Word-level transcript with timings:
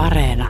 Areena. 0.00 0.48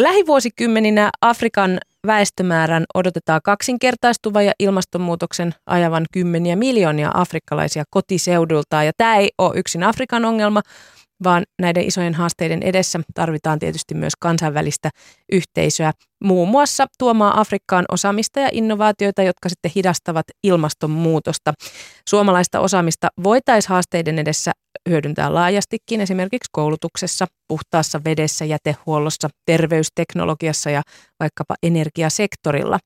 Lähivuosikymmeninä 0.00 1.10
Afrikan 1.20 1.78
väestömäärän 2.06 2.84
odotetaan 2.94 3.40
kaksinkertaistuva 3.44 4.42
ja 4.42 4.52
ilmastonmuutoksen 4.58 5.54
ajavan 5.66 6.06
kymmeniä 6.12 6.56
miljoonia 6.56 7.10
afrikkalaisia 7.14 7.84
kotiseudultaan. 7.90 8.86
Ja 8.86 8.92
tämä 8.96 9.16
ei 9.16 9.30
ole 9.38 9.58
yksin 9.58 9.82
Afrikan 9.82 10.24
ongelma, 10.24 10.62
vaan 11.24 11.44
näiden 11.58 11.84
isojen 11.84 12.14
haasteiden 12.14 12.62
edessä 12.62 13.00
tarvitaan 13.14 13.58
tietysti 13.58 13.94
myös 13.94 14.12
kansainvälistä 14.20 14.90
yhteisöä, 15.32 15.92
muun 16.24 16.48
muassa 16.48 16.86
tuomaan 16.98 17.38
Afrikkaan 17.38 17.84
osaamista 17.92 18.40
ja 18.40 18.48
innovaatioita, 18.52 19.22
jotka 19.22 19.48
sitten 19.48 19.72
hidastavat 19.76 20.26
ilmastonmuutosta. 20.44 21.52
Suomalaista 22.08 22.60
osaamista 22.60 23.08
voitaisiin 23.24 23.70
haasteiden 23.70 24.18
edessä 24.18 24.52
hyödyntää 24.88 25.34
laajastikin 25.34 26.00
esimerkiksi 26.00 26.48
koulutuksessa, 26.52 27.26
puhtaassa 27.48 28.00
vedessä, 28.04 28.44
jätehuollossa, 28.44 29.28
terveysteknologiassa 29.46 30.70
ja 30.70 30.82
vaikkapa 31.20 31.54
energiasektorilla. 31.62 32.78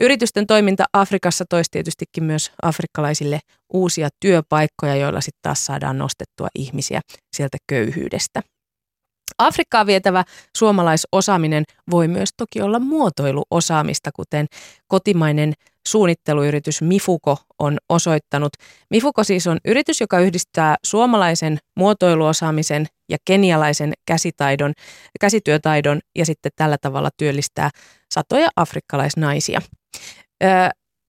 Yritysten 0.00 0.46
toiminta 0.46 0.84
Afrikassa 0.92 1.44
toisi 1.50 1.70
tietystikin 1.70 2.24
myös 2.24 2.52
afrikkalaisille 2.62 3.40
uusia 3.72 4.08
työpaikkoja, 4.20 4.96
joilla 4.96 5.20
sitten 5.20 5.42
taas 5.42 5.66
saadaan 5.66 5.98
nostettua 5.98 6.48
ihmisiä 6.54 7.00
sieltä 7.36 7.58
köyhyydestä. 7.66 8.42
Afrikkaan 9.38 9.86
vietävä 9.86 10.24
suomalaisosaaminen 10.56 11.64
voi 11.90 12.08
myös 12.08 12.28
toki 12.36 12.62
olla 12.62 12.78
muotoiluosaamista, 12.78 14.10
kuten 14.16 14.46
kotimainen 14.88 15.52
suunnitteluyritys 15.88 16.82
Mifuko 16.82 17.36
on 17.58 17.78
osoittanut. 17.88 18.52
Mifuko 18.90 19.24
siis 19.24 19.46
on 19.46 19.58
yritys, 19.64 20.00
joka 20.00 20.20
yhdistää 20.20 20.76
suomalaisen 20.86 21.58
muotoiluosaamisen 21.76 22.86
ja 23.08 23.18
kenialaisen 23.24 23.92
käsitaidon, 24.06 24.72
käsityötaidon 25.20 26.00
ja 26.18 26.26
sitten 26.26 26.52
tällä 26.56 26.76
tavalla 26.80 27.08
työllistää 27.16 27.70
satoja 28.14 28.48
afrikkalaisnaisia. 28.56 29.60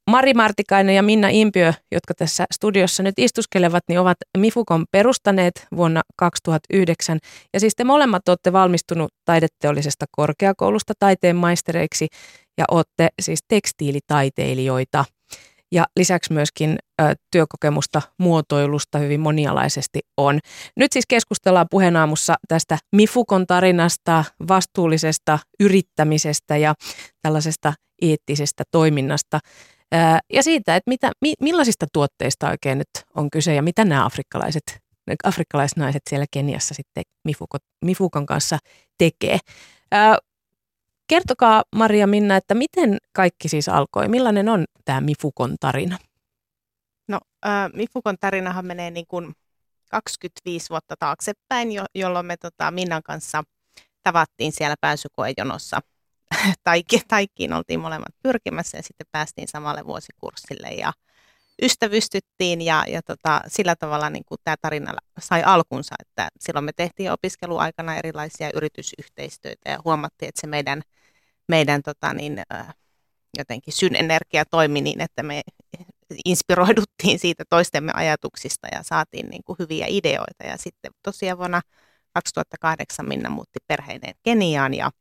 Mari 0.10 0.34
Martikainen 0.34 0.96
ja 0.96 1.04
Minna 1.04 1.28
Impiö, 1.32 1.74
jotka 1.92 2.14
tässä 2.14 2.46
studiossa 2.54 3.04
nyt 3.04 3.14
istuskelevat, 3.18 3.84
niin 3.88 4.00
ovat 4.00 4.18
Mifukon 4.38 4.86
perustaneet 4.92 5.68
vuonna 5.76 6.02
2009. 6.18 7.20
Ja 7.54 7.60
siis 7.60 7.74
te 7.76 7.84
molemmat 7.84 8.30
olette 8.30 8.54
valmistunut 8.54 9.12
taideteollisesta 9.26 10.06
korkeakoulusta 10.12 10.94
taiteen 11.00 11.36
maistereiksi 11.36 12.08
ja 12.58 12.66
olette 12.72 13.08
siis 13.22 13.40
tekstiilitaiteilijoita. 13.48 15.06
Ja 15.72 15.86
lisäksi 15.98 16.34
myöskin 16.34 16.78
ö, 17.02 17.14
työkokemusta 17.32 18.02
muotoilusta 18.20 18.98
hyvin 18.98 19.20
monialaisesti 19.20 20.00
on. 20.18 20.40
Nyt 20.76 20.92
siis 20.92 21.06
keskustellaan 21.08 21.68
puheenaamussa 21.72 22.36
tästä 22.48 22.78
Mifukon 22.96 23.48
tarinasta, 23.48 24.24
vastuullisesta 24.48 25.40
yrittämisestä 25.60 26.58
ja 26.58 26.74
tällaisesta 27.22 27.74
eettisestä 28.02 28.64
toiminnasta. 28.72 29.40
Ja 30.34 30.44
siitä, 30.44 30.76
että 30.76 30.90
mitä, 30.90 31.12
millaisista 31.42 31.86
tuotteista 31.94 32.50
oikein 32.50 32.78
nyt 32.78 32.90
on 33.16 33.30
kyse 33.30 33.56
ja 33.56 33.62
mitä 33.62 33.86
nämä 33.86 34.06
afrikkalaiset, 34.06 34.80
afrikkalaisnaiset 35.24 36.02
siellä 36.10 36.26
Keniassa 36.32 36.74
sitten 36.74 37.04
Mifukon, 37.24 37.60
Mifukon 37.86 38.26
kanssa 38.26 38.58
tekee. 38.98 39.38
Kertokaa 41.08 41.64
Maria 41.76 42.08
Minna, 42.08 42.36
että 42.36 42.56
miten 42.56 42.98
kaikki 43.14 43.50
siis 43.50 43.70
alkoi? 43.70 44.08
Millainen 44.08 44.50
on 44.50 44.66
tämä 44.86 45.02
Mifukon 45.02 45.56
tarina? 45.60 45.98
No 47.08 47.20
äh, 47.46 47.70
Mifukon 47.74 48.16
tarinahan 48.20 48.66
menee 48.66 48.92
niin 48.92 49.08
kuin 49.08 49.34
25 49.90 50.70
vuotta 50.70 50.96
taaksepäin, 51.00 51.72
jo, 51.72 51.86
jolloin 51.96 52.26
me 52.26 52.38
tota, 52.38 52.72
Minnan 52.72 53.04
kanssa 53.04 53.44
tavattiin 54.04 54.52
siellä 54.52 54.76
pääsykoejonossa 54.82 55.80
taikki, 56.64 57.02
taikkiin 57.08 57.54
oltiin 57.54 57.80
molemmat 57.80 58.16
pyrkimässä 58.24 58.78
ja 58.78 58.84
sitten 58.84 59.08
päästiin 59.12 59.48
samalle 59.48 59.86
vuosikurssille 59.86 60.68
ja 60.68 60.94
ystävystyttiin 61.62 62.62
ja, 62.62 62.84
ja 62.88 63.02
tota, 63.02 63.42
sillä 63.48 63.76
tavalla 63.76 64.10
niin 64.10 64.26
kuin 64.26 64.40
tämä 64.44 64.56
tarina 64.62 64.94
sai 65.20 65.44
alkunsa, 65.44 65.96
että 66.00 66.28
silloin 66.40 66.66
me 66.66 66.72
tehtiin 66.76 67.12
opiskeluaikana 67.12 67.96
erilaisia 67.96 68.50
yritysyhteistyötä 68.56 69.70
ja 69.70 69.80
huomattiin, 69.86 70.30
että 70.30 70.42
se 70.42 70.48
meidän, 70.48 70.82
meidän 71.48 71.82
tota 71.84 72.14
niin, 72.14 72.42
jotenkin 73.38 73.74
synenergia 73.74 74.46
toimi 74.46 74.82
niin, 74.82 75.02
että 75.02 75.24
me 75.24 75.42
inspiroiduttiin 76.26 77.20
siitä 77.20 77.44
toistemme 77.50 77.92
ajatuksista 77.96 78.68
ja 78.72 78.84
saatiin 78.84 79.30
niin 79.30 79.44
kuin 79.44 79.56
hyviä 79.60 79.86
ideoita. 79.90 80.44
Ja 80.44 80.58
sitten 80.58 80.92
tosiaan 81.04 81.38
vuonna 81.38 81.62
2008 82.14 83.08
Minna 83.08 83.30
muutti 83.30 83.60
perheineen 83.68 84.16
Keniaan 84.24 84.74
ja 84.74 84.92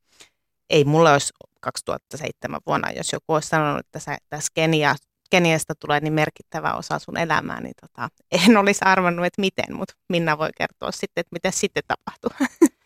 ei 0.71 0.85
mulle 0.85 1.13
olisi 1.13 1.33
2007 1.61 2.61
vuonna, 2.67 2.91
jos 2.91 3.13
joku 3.13 3.35
olisi 3.35 3.49
sanonut, 3.49 3.81
että 3.81 3.99
sä, 3.99 4.19
tässä 4.29 4.53
Kenia, 4.55 4.95
Keniasta 5.31 5.75
tulee 5.75 6.01
niin 6.01 6.13
merkittävä 6.13 6.75
osa 6.75 6.99
sun 6.99 7.17
elämää, 7.17 7.61
niin 7.61 7.75
tota, 7.81 8.09
en 8.49 8.57
olisi 8.57 8.81
arvannut, 8.85 9.27
että 9.27 9.41
miten, 9.41 9.77
mutta 9.77 9.95
Minna 10.09 10.39
voi 10.39 10.51
kertoa 10.59 10.93
sitten, 10.93 11.21
että 11.21 11.33
mitä 11.33 11.51
sitten 11.51 11.83
tapahtui. 11.89 12.47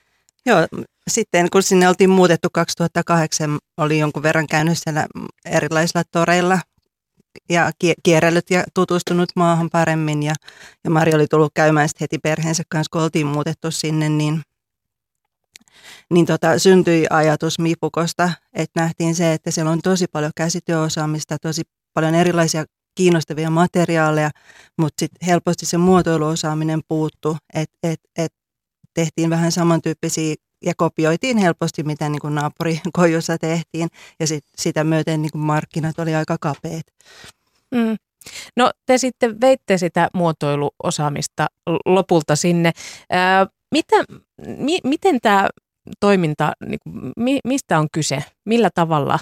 Joo, 0.46 0.66
sitten 1.10 1.50
kun 1.50 1.62
sinne 1.62 1.88
oltiin 1.88 2.10
muutettu 2.10 2.48
2008, 2.52 3.58
oli 3.76 3.98
jonkun 3.98 4.22
verran 4.22 4.46
käynyt 4.46 4.78
siellä 4.78 5.06
erilaisilla 5.44 6.02
toreilla 6.10 6.58
ja 7.48 7.70
kierrellyt 8.02 8.50
ja 8.50 8.64
tutustunut 8.74 9.28
maahan 9.36 9.70
paremmin. 9.70 10.22
Ja, 10.22 10.34
ja 10.84 10.90
Mari 10.90 11.14
oli 11.14 11.26
tullut 11.26 11.52
käymään 11.54 11.88
heti 12.00 12.18
perheensä 12.18 12.62
kanssa, 12.68 12.88
kun 12.92 13.02
oltiin 13.02 13.26
muutettu 13.26 13.70
sinne, 13.70 14.08
niin 14.08 14.42
niin 16.10 16.26
tota, 16.26 16.58
syntyi 16.58 17.06
ajatus 17.10 17.58
Mipukosta, 17.58 18.32
että 18.52 18.80
nähtiin 18.80 19.14
se, 19.14 19.32
että 19.32 19.50
siellä 19.50 19.70
on 19.70 19.80
tosi 19.82 20.06
paljon 20.12 20.32
käsityöosaamista, 20.36 21.38
tosi 21.38 21.62
paljon 21.94 22.14
erilaisia 22.14 22.64
kiinnostavia 22.94 23.50
materiaaleja, 23.50 24.30
mutta 24.78 25.00
sitten 25.00 25.26
helposti 25.26 25.66
se 25.66 25.78
muotoiluosaaminen 25.78 26.80
puuttu, 26.88 27.36
että 27.54 27.78
et, 27.82 28.00
et 28.18 28.32
tehtiin 28.94 29.30
vähän 29.30 29.52
samantyyppisiä 29.52 30.34
ja 30.64 30.72
kopioitiin 30.76 31.38
helposti, 31.38 31.82
mitä 31.82 32.08
niin 32.08 32.20
kuin 32.20 32.34
naapurikojussa 32.34 33.38
tehtiin 33.48 33.88
ja 34.20 34.26
sit, 34.26 34.44
sitä 34.56 34.84
myöten 34.84 35.22
niin 35.22 35.32
kuin 35.32 35.42
markkinat 35.42 35.98
oli 35.98 36.14
aika 36.14 36.36
kapeat. 36.40 36.84
Mm. 37.74 37.96
No 38.56 38.70
te 38.86 38.98
sitten 38.98 39.40
veitte 39.40 39.78
sitä 39.78 40.08
muotoiluosaamista 40.14 41.46
lopulta 41.86 42.36
sinne. 42.36 42.72
Ää, 43.10 43.46
mitä, 43.72 43.96
mi, 44.46 44.78
miten 44.84 45.18
tämä 45.22 45.48
toiminta, 46.00 46.52
niin 46.66 46.78
kuin, 46.82 47.12
mi, 47.16 47.38
mistä 47.44 47.78
on 47.78 47.88
kyse? 47.92 48.24
Millä 48.44 48.70
tavalla 48.74 49.18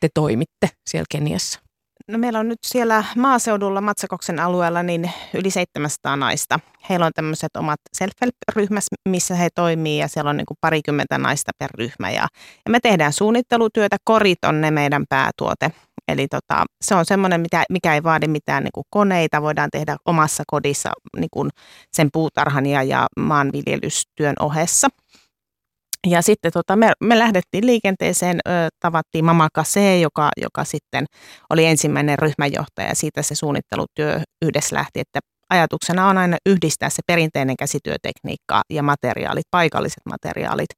te 0.00 0.08
toimitte 0.14 0.68
siellä 0.86 1.06
Keniassa? 1.10 1.60
No 2.08 2.18
meillä 2.18 2.38
on 2.38 2.48
nyt 2.48 2.58
siellä 2.66 3.04
maaseudulla 3.16 3.80
Matsakoksen 3.80 4.40
alueella 4.40 4.82
niin 4.82 5.10
yli 5.34 5.50
700 5.50 6.16
naista. 6.16 6.60
Heillä 6.88 7.06
on 7.06 7.12
tämmöiset 7.14 7.56
omat 7.56 7.80
self-help-ryhmät, 7.96 8.84
missä 9.08 9.34
he 9.34 9.48
toimii 9.54 9.98
ja 9.98 10.08
siellä 10.08 10.30
on 10.30 10.36
niin 10.36 10.46
kuin 10.46 10.58
parikymmentä 10.60 11.18
naista 11.18 11.52
per 11.58 11.70
ryhmä. 11.78 12.10
Ja, 12.10 12.28
ja 12.64 12.70
me 12.70 12.80
tehdään 12.80 13.12
suunnittelutyötä, 13.12 13.96
korit 14.04 14.44
on 14.44 14.60
ne 14.60 14.70
meidän 14.70 15.04
päätuote. 15.08 15.70
Eli 16.08 16.28
tota, 16.28 16.64
se 16.80 16.94
on 16.94 17.04
semmoinen, 17.04 17.40
mikä, 17.40 17.64
mikä 17.70 17.94
ei 17.94 18.02
vaadi 18.02 18.28
mitään 18.28 18.64
niin 18.64 18.72
kuin 18.74 18.84
koneita, 18.90 19.42
voidaan 19.42 19.70
tehdä 19.70 19.96
omassa 20.04 20.42
kodissa 20.46 20.90
niin 21.16 21.30
kuin 21.30 21.50
sen 21.92 22.08
puutarhan 22.12 22.66
ja, 22.66 22.82
ja 22.82 23.06
maanviljelystyön 23.18 24.34
ohessa. 24.40 24.88
Ja 26.06 26.22
sitten 26.22 26.52
tota, 26.52 26.76
me, 26.76 26.92
me 27.00 27.18
lähdettiin 27.18 27.66
liikenteeseen, 27.66 28.38
ö, 28.48 28.50
tavattiin 28.80 29.24
Mama 29.24 29.48
Kase, 29.54 29.98
joka, 29.98 30.30
joka 30.36 30.64
sitten 30.64 31.04
oli 31.50 31.64
ensimmäinen 31.66 32.18
ryhmäjohtaja. 32.18 32.94
Siitä 32.94 33.22
se 33.22 33.34
suunnittelutyö 33.34 34.20
yhdessä 34.44 34.76
lähti, 34.76 35.00
että 35.00 35.20
ajatuksena 35.50 36.08
on 36.08 36.18
aina 36.18 36.36
yhdistää 36.46 36.90
se 36.90 37.02
perinteinen 37.06 37.56
käsityötekniikka 37.56 38.62
ja 38.70 38.82
materiaalit, 38.82 39.44
paikalliset 39.50 40.02
materiaalit, 40.06 40.70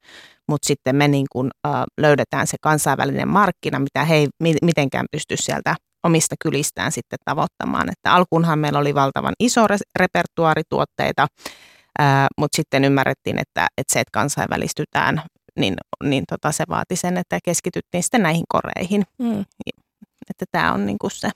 mutta 0.49 0.67
sitten 0.67 0.97
me 0.97 1.09
niin 1.09 1.27
kun, 1.33 1.51
ö, 1.67 1.71
löydetään 2.01 2.47
se 2.47 2.57
kansainvälinen 2.61 3.29
markkina, 3.29 3.79
mitä 3.79 4.05
he 4.05 4.15
ei 4.15 4.29
mitenkään 4.63 5.07
pysty 5.13 5.37
sieltä 5.37 5.75
omista 6.05 6.35
kylistään 6.45 6.93
sitten 6.93 7.19
tavoittamaan. 7.25 7.89
Että 7.89 8.13
alkuunhan 8.13 8.59
meillä 8.59 8.79
oli 8.79 8.95
valtavan 8.95 9.35
iso 9.41 9.67
repertuaari 9.99 10.63
tuotteita, 10.69 11.27
mutta 12.39 12.57
sitten 12.57 12.85
ymmärrettiin, 12.85 13.39
että, 13.39 13.67
että 13.79 13.93
se, 13.93 14.01
että 14.01 14.11
kansainvälistytään, 14.13 15.23
niin, 15.59 15.75
niin 16.05 16.25
tota, 16.29 16.53
se 16.53 16.65
vaati 16.69 16.97
sen, 16.97 17.17
että 17.17 17.39
keskityttiin 17.45 18.03
sitten 18.03 18.23
näihin 18.23 18.45
koreihin. 18.49 19.03
Mm. 19.19 19.41
Että 20.31 20.45
tämä 20.53 20.73
on 20.73 20.87
niin 20.87 20.99
kuin 20.99 21.11
se. 21.11 21.31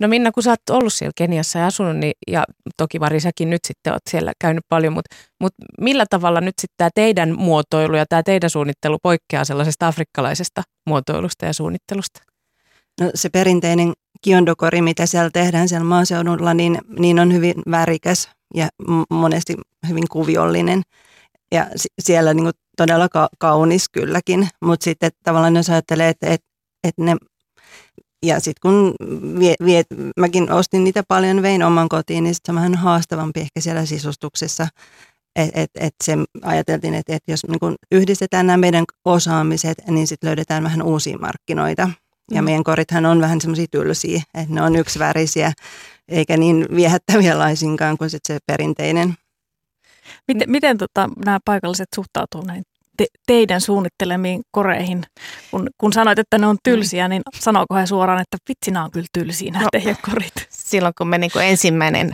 No 0.00 0.08
Minna, 0.08 0.32
kun 0.32 0.42
sä 0.42 0.50
oot 0.50 0.70
ollut 0.70 0.92
siellä 0.92 1.12
Keniassa 1.16 1.58
ja 1.58 1.66
asunut, 1.66 1.96
niin, 1.96 2.12
ja 2.26 2.44
toki 2.76 3.00
Vari 3.00 3.20
säkin 3.20 3.50
nyt 3.50 3.64
sitten 3.64 3.92
oot 3.92 4.02
siellä 4.10 4.32
käynyt 4.40 4.64
paljon, 4.68 4.92
mutta, 4.92 5.16
mutta 5.40 5.64
millä 5.80 6.06
tavalla 6.10 6.40
nyt 6.40 6.54
sitten 6.60 6.74
tämä 6.76 6.90
teidän 6.94 7.38
muotoilu 7.38 7.96
ja 7.96 8.06
tämä 8.06 8.22
teidän 8.22 8.50
suunnittelu 8.50 8.98
poikkeaa 9.02 9.44
sellaisesta 9.44 9.86
afrikkalaisesta 9.86 10.62
muotoilusta 10.86 11.46
ja 11.46 11.52
suunnittelusta? 11.52 12.20
No 13.00 13.10
se 13.14 13.28
perinteinen 13.28 13.92
kiondokori, 14.22 14.82
mitä 14.82 15.06
siellä 15.06 15.30
tehdään 15.32 15.68
siellä 15.68 15.84
maaseudulla, 15.84 16.54
niin, 16.54 16.78
niin 16.98 17.18
on 17.18 17.32
hyvin 17.32 17.54
värikäs 17.70 18.30
ja 18.54 18.68
monesti 19.10 19.54
hyvin 19.88 20.08
kuviollinen. 20.10 20.82
Ja 21.52 21.66
siellä 22.02 22.34
niin 22.34 22.44
kuin 22.44 22.54
todella 22.76 23.08
ka- 23.08 23.28
kaunis 23.38 23.88
kylläkin, 23.88 24.48
mutta 24.60 24.84
sitten 24.84 25.10
tavallaan 25.22 25.56
jos 25.56 25.70
ajattelee, 25.70 26.08
että, 26.08 26.26
että, 26.26 26.46
että 26.84 27.02
ne 27.02 27.16
ja 28.24 28.40
sitten 28.40 28.60
kun 28.62 28.94
vie, 29.38 29.54
vie, 29.64 29.82
mäkin 30.16 30.52
ostin 30.52 30.84
niitä 30.84 31.02
paljon, 31.08 31.42
vein 31.42 31.62
oman 31.62 31.88
kotiin, 31.88 32.24
niin 32.24 32.34
se 32.34 32.40
on 32.48 32.54
vähän 32.54 32.74
haastavampi 32.74 33.40
ehkä 33.40 33.60
siellä 33.60 33.86
sisustuksessa. 33.86 34.66
Että 35.36 35.60
et, 35.60 35.70
et 35.74 35.94
se 36.04 36.12
ajateltiin, 36.42 36.94
että 36.94 37.16
et 37.16 37.22
jos 37.28 37.40
niin 37.46 37.74
yhdistetään 37.92 38.46
nämä 38.46 38.56
meidän 38.56 38.84
osaamiset, 39.04 39.78
niin 39.88 40.06
sitten 40.06 40.28
löydetään 40.28 40.64
vähän 40.64 40.82
uusia 40.82 41.18
markkinoita. 41.18 41.90
Ja 42.30 42.42
mm. 42.42 42.44
meidän 42.44 42.64
korithan 42.64 43.06
on 43.06 43.20
vähän 43.20 43.40
semmoisia 43.40 43.66
tylsiä, 43.70 44.22
että 44.34 44.54
ne 44.54 44.62
on 44.62 44.76
yksivärisiä, 44.76 45.52
eikä 46.08 46.36
niin 46.36 46.66
viehättäviä 46.76 47.38
laisinkaan 47.38 47.98
kuin 47.98 48.10
sit 48.10 48.22
se 48.26 48.38
perinteinen. 48.46 49.14
Miten, 50.28 50.50
miten 50.50 50.78
tota, 50.78 51.10
nämä 51.24 51.38
paikalliset 51.44 51.88
suhtautuu 51.94 52.42
näin 52.42 52.62
te, 52.96 53.06
teidän 53.26 53.60
suunnittelemiin 53.60 54.42
koreihin? 54.50 55.02
Kun, 55.50 55.68
kun 55.78 55.92
sanoit, 55.92 56.18
että 56.18 56.38
ne 56.38 56.46
on 56.46 56.56
tylsiä, 56.64 57.08
niin 57.08 57.22
sanoiko 57.34 57.74
he 57.74 57.86
suoraan, 57.86 58.20
että 58.20 58.36
vitsi, 58.48 58.70
nämä 58.70 58.84
on 58.84 58.90
kyllä 58.90 59.06
tylsiä 59.12 59.50
nämä 59.50 59.62
no, 59.62 59.68
teidän 59.72 59.96
korit? 60.10 60.48
Silloin 60.50 60.94
kun 60.98 61.08
me 61.08 61.18
niin 61.18 61.30
ensimmäinen 61.42 62.12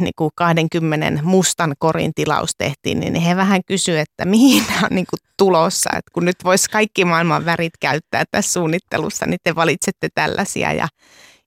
niin 0.00 0.12
kuin 0.16 0.30
20 0.34 1.22
mustan 1.22 1.74
korin 1.78 2.12
tilaus 2.14 2.50
tehtiin, 2.58 3.00
niin 3.00 3.14
he 3.14 3.36
vähän 3.36 3.60
kysyivät, 3.66 4.08
että 4.10 4.24
mihin 4.24 4.64
nämä 4.68 4.80
on 4.90 4.94
niin 4.94 5.06
kuin 5.10 5.20
tulossa. 5.36 5.90
Että 5.90 6.10
kun 6.12 6.24
nyt 6.24 6.36
voisi 6.44 6.70
kaikki 6.70 7.04
maailman 7.04 7.44
värit 7.44 7.72
käyttää 7.80 8.24
tässä 8.30 8.52
suunnittelussa, 8.52 9.26
niin 9.26 9.40
te 9.44 9.54
valitsette 9.54 10.08
tällaisia. 10.14 10.72
Ja, 10.72 10.88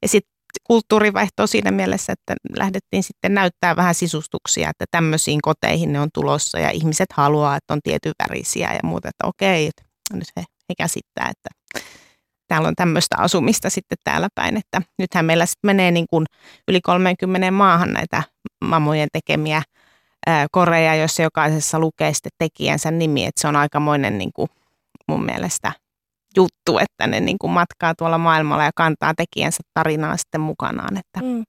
ja 0.01 0.07
sitten 0.07 0.31
kulttuuri 0.63 1.13
vaihtoi 1.13 1.47
siinä 1.47 1.71
mielessä, 1.71 2.13
että 2.13 2.35
lähdettiin 2.57 3.03
sitten 3.03 3.33
näyttää 3.33 3.75
vähän 3.75 3.95
sisustuksia, 3.95 4.69
että 4.69 4.85
tämmöisiin 4.91 5.39
koteihin 5.41 5.93
ne 5.93 5.99
on 5.99 6.09
tulossa 6.13 6.59
ja 6.59 6.69
ihmiset 6.69 7.09
haluaa, 7.13 7.55
että 7.55 7.73
on 7.73 7.79
tietyn 7.83 8.13
värisiä 8.23 8.73
ja 8.73 8.79
muuta, 8.83 9.09
että 9.09 9.27
okei, 9.27 9.69
nyt 10.13 10.27
he, 10.37 10.43
he 10.69 10.73
käsittää, 10.77 11.29
että 11.29 11.60
täällä 12.51 12.67
on 12.67 12.75
tämmöistä 12.75 13.15
asumista 13.17 13.69
sitten 13.69 13.97
täällä 14.03 14.27
päin, 14.35 14.57
että 14.57 14.81
nythän 14.97 15.25
meillä 15.25 15.45
sitten 15.45 15.67
menee 15.67 15.91
niin 15.91 16.05
kuin 16.09 16.25
yli 16.67 16.81
30 16.81 17.51
maahan 17.51 17.93
näitä 17.93 18.23
mammojen 18.65 19.07
tekemiä 19.13 19.61
ää, 20.27 20.47
koreja, 20.51 20.95
joissa 20.95 21.21
jokaisessa 21.21 21.79
lukee 21.79 22.13
sitten 22.13 22.31
tekijänsä 22.37 22.91
nimi, 22.91 23.25
että 23.25 23.41
se 23.41 23.47
on 23.47 23.55
aikamoinen 23.55 24.17
niin 24.17 24.31
kuin 24.35 24.49
mun 25.07 25.25
mielestä 25.25 25.71
juttu, 26.35 26.77
että 26.79 27.07
ne 27.07 27.19
niin 27.19 27.37
kuin 27.39 27.51
matkaa 27.51 27.95
tuolla 27.97 28.17
maailmalla 28.17 28.63
ja 28.63 28.71
kantaa 28.75 29.13
tekijänsä 29.17 29.63
tarinaa 29.73 30.17
sitten 30.17 30.41
mukanaan. 30.41 30.97
Että. 30.97 31.19
Mm. 31.21 31.43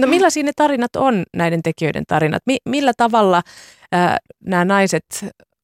No 0.00 0.06
millaisia 0.06 0.42
ne 0.42 0.52
tarinat 0.56 0.96
on, 0.96 1.24
näiden 1.36 1.62
tekijöiden 1.62 2.04
tarinat? 2.08 2.42
Mi- 2.46 2.68
millä 2.68 2.92
tavalla 2.96 3.42
ää, 3.92 4.18
nämä 4.44 4.64
naiset 4.64 5.06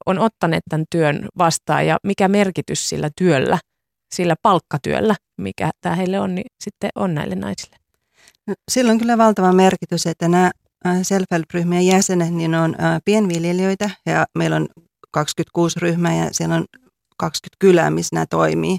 on 0.06 0.18
ottaneet 0.18 0.62
tämän 0.70 0.84
työn 0.90 1.28
vastaan 1.38 1.86
ja 1.86 1.98
mikä 2.02 2.28
merkitys 2.28 2.88
sillä 2.88 3.10
työllä, 3.16 3.58
sillä 4.12 4.34
palkkatyöllä, 4.42 5.14
mikä 5.36 5.70
tämä 5.80 5.96
heille 5.96 6.20
on, 6.20 6.34
niin 6.34 6.46
sitten 6.64 6.90
on 6.94 7.14
näille 7.14 7.34
naisille? 7.34 7.76
No, 8.46 8.54
sillä 8.70 8.92
on 8.92 8.98
kyllä 8.98 9.18
valtava 9.18 9.52
merkitys, 9.52 10.06
että 10.06 10.28
nämä 10.28 10.50
self-help-ryhmien 11.02 11.86
jäsenet 11.86 12.34
niin 12.34 12.54
on 12.54 12.76
pienviljelijöitä 13.04 13.90
ja 14.06 14.26
meillä 14.38 14.56
on 14.56 14.68
26 15.10 15.80
ryhmää 15.80 16.14
ja 16.14 16.28
siellä 16.32 16.54
on 16.54 16.64
20 17.18 17.56
kylää, 17.58 17.90
missä 17.90 18.16
nämä 18.16 18.26
toimii. 18.30 18.76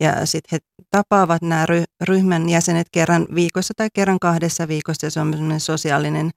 Ja 0.00 0.26
sitten 0.26 0.48
he 0.52 0.58
tapaavat 0.90 1.42
nämä 1.42 1.66
ryhmän 2.08 2.48
jäsenet 2.48 2.86
kerran 2.92 3.26
viikossa 3.34 3.74
tai 3.76 3.88
kerran 3.94 4.18
kahdessa 4.18 4.68
viikossa 4.68 5.06
ja 5.06 5.10
se 5.10 5.20
on 5.20 5.34
sosiaalinen, 5.58 6.30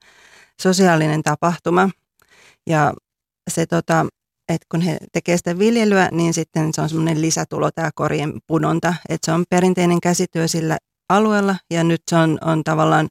sosiaalinen 0.62 1.22
tapahtuma. 1.22 1.90
Ja 2.66 2.94
se 3.50 3.66
tota, 3.66 4.06
että 4.54 4.66
kun 4.70 4.80
he 4.80 4.98
tekevät 5.12 5.38
sitä 5.38 5.58
viljelyä, 5.58 6.08
niin 6.12 6.34
sitten 6.34 6.74
se 6.74 6.80
on 6.80 6.88
semmoinen 6.88 7.20
lisätulo 7.20 7.70
tämä 7.70 7.90
korien 7.94 8.32
punonta. 8.46 8.94
Että 9.08 9.26
se 9.26 9.32
on 9.32 9.44
perinteinen 9.50 10.00
käsityö 10.00 10.48
sillä 10.48 10.78
alueella 11.08 11.56
ja 11.70 11.84
nyt 11.84 12.02
se 12.10 12.16
on, 12.16 12.38
on 12.44 12.64
tavallaan 12.64 13.08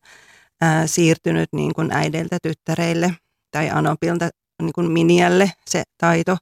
ää, 0.61 0.87
siirtynyt 0.87 1.49
niin 1.53 1.73
kuin 1.73 1.91
äideiltä 1.91 2.37
tyttäreille 2.43 3.13
tai 3.51 3.69
anopilta 3.69 4.29
niin 4.61 4.73
kuin 4.73 4.91
minialle 4.91 5.51
se 5.69 5.83
taito. 5.97 6.37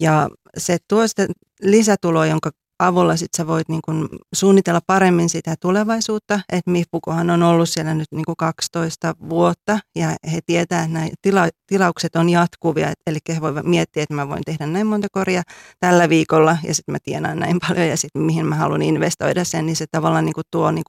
Ja 0.00 0.28
se 0.56 0.76
tuo 0.88 1.06
sitten 1.08 1.28
lisätuloa, 1.62 2.26
jonka 2.26 2.50
avulla 2.78 3.16
sit 3.16 3.34
sä 3.36 3.46
voit 3.46 3.68
niin 3.68 3.80
kun 3.84 4.08
suunnitella 4.34 4.80
paremmin 4.86 5.28
sitä 5.28 5.54
tulevaisuutta. 5.60 6.40
Että 6.52 6.70
Mifukohan 6.70 7.30
on 7.30 7.42
ollut 7.42 7.68
siellä 7.68 7.94
nyt 7.94 8.06
niin 8.12 8.24
12 8.38 9.14
vuotta 9.28 9.78
ja 9.96 10.08
he 10.32 10.40
tietää, 10.46 10.82
että 10.82 10.92
nämä 10.94 11.08
tila, 11.22 11.48
tilaukset 11.66 12.16
on 12.16 12.28
jatkuvia. 12.28 12.88
Et, 12.88 12.98
eli 13.06 13.18
he 13.28 13.40
voivat 13.40 13.66
miettiä, 13.66 14.02
että 14.02 14.14
mä 14.14 14.28
voin 14.28 14.42
tehdä 14.46 14.66
näin 14.66 14.86
monta 14.86 15.08
koria 15.12 15.42
tällä 15.80 16.08
viikolla 16.08 16.56
ja 16.64 16.74
sitten 16.74 16.92
mä 16.92 16.98
tienaan 17.02 17.38
näin 17.38 17.58
paljon 17.68 17.88
ja 17.88 17.96
sitten 17.96 18.22
mihin 18.22 18.46
mä 18.46 18.54
haluan 18.54 18.82
investoida 18.82 19.44
sen, 19.44 19.66
niin 19.66 19.76
se 19.76 19.86
tavallaan 19.90 20.24
niin 20.24 20.34
tuo 20.50 20.70
niin 20.70 20.84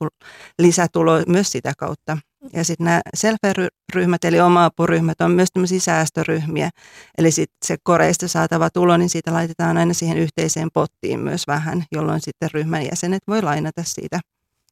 lisätulo 0.60 1.24
myös 1.28 1.52
sitä 1.52 1.74
kautta. 1.78 2.18
Ja 2.54 2.64
sitten 2.64 2.86
nämä 2.86 3.02
self-ryhmät 3.16 4.24
eli 4.24 4.40
oma-apuryhmät 4.40 5.22
on 5.22 5.32
myös 5.32 5.50
tämmöisiä 5.54 5.80
säästöryhmiä. 5.80 6.70
Eli 7.18 7.32
sitten 7.32 7.58
se 7.66 7.78
koreista 7.84 8.28
saatava 8.28 8.70
tulo, 8.70 8.98
niin 8.98 9.10
siitä 9.10 9.34
laitetaan 9.34 9.78
aina 9.78 9.94
siihen 9.94 10.18
yhteiseen 10.18 10.70
pottiin 10.74 11.20
myös 11.20 11.44
vähän, 11.48 11.84
jolloin 11.92 12.22
sitten 12.22 12.50
ryhmän 12.54 12.86
jäsenet 12.86 13.24
voi 13.28 13.42
lainata 13.42 13.84
siitä 13.84 14.20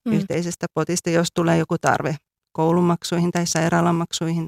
mm. 0.05 0.13
yhteisestä 0.13 0.65
potista, 0.73 1.09
jos 1.09 1.27
tulee 1.33 1.57
joku 1.57 1.77
tarve 1.81 2.15
koulumaksuihin 2.51 3.31
tai 3.31 3.47
sairaalamaksuihin. 3.47 4.47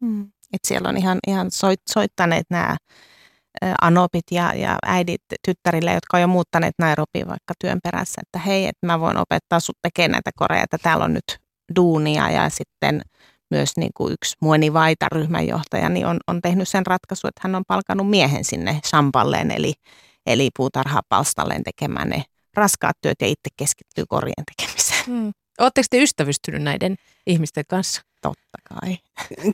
Mm. 0.00 0.22
Et 0.52 0.60
siellä 0.66 0.88
on 0.88 0.96
ihan, 0.96 1.18
ihan 1.26 1.50
soit, 1.50 1.80
soittaneet 1.90 2.46
nämä 2.50 2.76
anopit 3.82 4.24
ja, 4.30 4.54
ja 4.54 4.76
äidit 4.86 5.22
tyttärille, 5.46 5.92
jotka 5.92 6.16
on 6.16 6.20
jo 6.20 6.28
muuttaneet 6.28 6.74
Nairobiin 6.78 7.28
vaikka 7.28 7.54
työn 7.60 7.78
perässä, 7.84 8.20
että 8.26 8.38
hei, 8.38 8.66
että 8.66 8.86
mä 8.86 9.00
voin 9.00 9.16
opettaa 9.16 9.60
sut 9.60 9.78
tekemään 9.82 10.12
näitä 10.12 10.30
koreja, 10.36 10.64
että 10.64 10.78
täällä 10.78 11.04
on 11.04 11.12
nyt 11.12 11.41
duunia 11.76 12.30
ja 12.30 12.48
sitten 12.48 13.02
myös 13.50 13.70
niin 13.76 13.90
kuin 13.96 14.12
yksi 14.12 14.36
Mueni 14.40 14.72
Vaita 14.72 15.06
ryhmänjohtaja 15.12 15.88
niin 15.88 16.06
on, 16.06 16.18
on 16.26 16.42
tehnyt 16.42 16.68
sen 16.68 16.86
ratkaisun, 16.86 17.28
että 17.28 17.40
hän 17.44 17.54
on 17.54 17.64
palkanut 17.68 18.10
miehen 18.10 18.44
sinne 18.44 18.80
Sampalleen 18.84 19.50
eli, 19.50 19.72
eli 20.26 20.50
puutarhapalstalleen 20.56 21.62
tekemään 21.64 22.08
ne 22.08 22.22
raskaat 22.54 22.96
työt 23.00 23.20
ja 23.20 23.26
itse 23.26 23.48
keskittyy 23.56 24.04
korien 24.08 24.44
tekemiseen. 24.56 25.04
Hmm. 25.06 25.32
Oletteko 25.60 25.86
te 25.90 26.02
ystävystynyt 26.02 26.62
näiden 26.62 26.96
ihmisten 27.26 27.64
kanssa? 27.68 28.02
Totta 28.22 28.58
kai. 28.68 28.98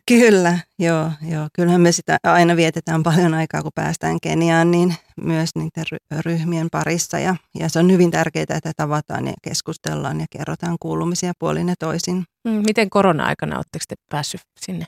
Kyllä, 0.08 0.58
joo, 0.78 1.10
joo. 1.30 1.48
Kyllähän 1.52 1.80
me 1.80 1.92
sitä 1.92 2.18
aina 2.22 2.56
vietetään 2.56 3.02
paljon 3.02 3.34
aikaa, 3.34 3.62
kun 3.62 3.72
päästään 3.74 4.18
Keniaan, 4.22 4.70
niin 4.70 4.94
myös 5.20 5.50
niiden 5.54 5.98
ryhmien 6.24 6.68
parissa. 6.72 7.18
Ja, 7.18 7.36
ja 7.58 7.68
se 7.68 7.78
on 7.78 7.92
hyvin 7.92 8.10
tärkeää, 8.10 8.44
että 8.48 8.72
tavataan 8.76 9.26
ja 9.26 9.32
keskustellaan 9.42 10.20
ja 10.20 10.26
kerrotaan 10.30 10.76
kuulumisia 10.80 11.32
puolin 11.38 11.68
ja 11.68 11.74
toisin. 11.78 12.24
Mm, 12.44 12.62
miten 12.66 12.90
korona-aikana 12.90 13.56
oletteko 13.56 13.84
te 13.88 13.94
päässyt 14.10 14.40
sinne? 14.60 14.86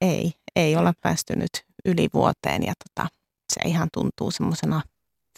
Ei, 0.00 0.32
ei 0.56 0.76
olla 0.76 0.92
päästy 1.00 1.36
nyt 1.36 1.50
yli 1.84 2.08
vuoteen 2.14 2.62
ja 2.62 2.72
tota, 2.88 3.08
se 3.52 3.68
ihan 3.68 3.88
tuntuu 3.92 4.30
semmoisena 4.30 4.82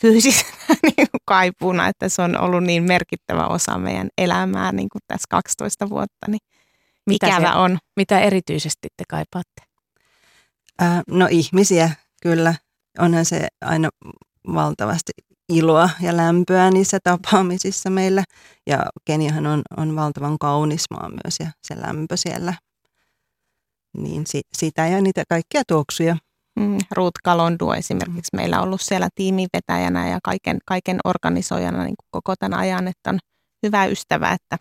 fyysisenä 0.01 0.49
niin 0.83 1.07
kaipuuna, 1.25 1.89
että 1.89 2.09
se 2.09 2.23
on 2.23 2.41
ollut 2.41 2.65
niin 2.65 2.83
merkittävä 2.83 3.47
osa 3.47 3.79
meidän 3.79 4.09
elämää 4.19 4.73
niin 4.73 4.89
kuin 4.89 5.03
tässä 5.07 5.27
12 5.31 5.91
vuotta, 5.91 6.27
niin 6.29 6.41
mitä 7.07 7.27
ikävä 7.27 7.53
se, 7.53 7.59
on. 7.59 7.79
Mitä 7.97 8.21
erityisesti 8.21 8.89
te 8.97 9.05
kaipaatte? 9.09 9.63
Äh, 10.83 11.03
no 11.09 11.29
ihmisiä, 11.31 11.91
kyllä. 12.23 12.55
Onhan 12.99 13.25
se 13.25 13.49
aina 13.61 13.89
valtavasti 14.55 15.13
iloa 15.49 15.91
ja 16.01 16.17
lämpöä 16.17 16.71
niissä 16.71 16.99
tapaamisissa 17.05 17.91
meillä. 17.91 18.25
Ja 18.67 18.87
Keniahan 19.05 19.47
on, 19.47 19.63
on 19.77 19.97
valtavan 19.97 20.39
kaunis 20.39 20.85
maa 20.91 21.09
myös 21.09 21.37
ja 21.41 21.51
se 21.63 21.81
lämpö 21.81 22.17
siellä. 22.17 22.55
Niin 23.97 24.27
si, 24.27 24.41
sitä 24.57 24.87
ja 24.87 25.01
niitä 25.01 25.23
kaikkia 25.29 25.63
tuoksuja. 25.69 26.17
Mm, 26.61 26.79
Ruth 26.91 27.21
Kalondu 27.25 27.73
esimerkiksi 27.73 28.37
meillä 28.37 28.59
on 28.59 28.65
ollut 28.65 28.81
siellä 28.81 29.09
tiimivetäjänä 29.15 30.09
ja 30.09 30.19
kaiken, 30.25 30.59
kaiken 30.67 30.99
organisoijana 31.05 31.85
niin 31.85 31.95
koko 32.11 32.35
tämän 32.37 32.59
ajan, 32.59 32.89
että 32.89 33.11
on 33.11 33.19
hyvä 33.63 33.85
ystävä, 33.85 34.33
että 34.33 34.57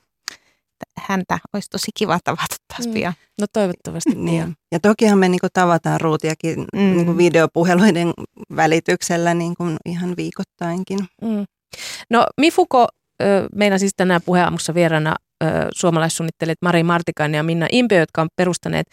häntä 0.97 1.39
olisi 1.53 1.69
tosi 1.69 1.91
kiva 1.97 2.19
tavata 2.23 2.55
taas 2.67 2.87
mm. 2.87 2.93
pian. 2.93 3.13
No 3.41 3.47
toivottavasti 3.53 4.15
niin. 4.15 4.53
Ja 4.71 4.79
tokihan 4.79 5.19
me 5.19 5.29
niinku 5.29 5.47
tavataan 5.53 6.01
Ruutiakin 6.01 6.65
mm. 6.73 6.79
niinku 6.79 7.17
videopuheluiden 7.17 8.13
välityksellä 8.55 9.33
niinku 9.33 9.63
ihan 9.85 10.13
viikoittainkin. 10.17 10.99
Mm. 11.21 11.45
No 12.09 12.25
Mifuko, 12.41 12.87
meillä 13.55 13.77
siis 13.77 13.91
tänään 13.97 14.21
puheamussa 14.25 14.73
vieraana 14.73 15.15
suomalaissuunnittelijat 15.73 16.57
Mari 16.61 16.83
Martikainen 16.83 17.37
ja 17.37 17.43
Minna 17.43 17.67
Impe, 17.71 17.95
jotka 17.95 18.21
on 18.21 18.27
perustaneet 18.35 18.87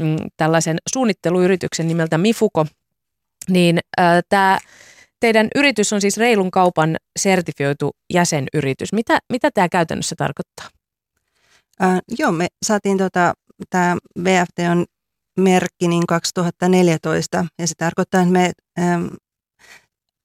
mm, 0.00 0.16
tällaisen 0.36 0.76
suunnitteluyrityksen 0.92 1.88
nimeltä 1.88 2.18
Mifuko, 2.18 2.66
niin 3.48 3.78
tämä 4.28 4.58
teidän 5.20 5.48
yritys 5.54 5.92
on 5.92 6.00
siis 6.00 6.16
reilun 6.16 6.50
kaupan 6.50 6.96
sertifioitu 7.18 7.90
jäsenyritys. 8.12 8.92
Mitä, 8.92 9.18
mitä 9.32 9.50
tämä 9.50 9.68
käytännössä 9.68 10.14
tarkoittaa? 10.18 10.75
Äh, 11.82 12.00
joo, 12.18 12.32
me 12.32 12.46
saatiin 12.66 12.98
tota, 12.98 13.34
tämä 13.70 13.96
VFT 14.24 14.58
on 14.70 14.84
merkki 15.38 15.88
niin 15.88 16.06
2014 16.08 17.46
ja 17.58 17.66
se 17.66 17.74
tarkoittaa, 17.78 18.20
että 18.20 18.32
me 18.32 18.52
äm, 18.78 19.08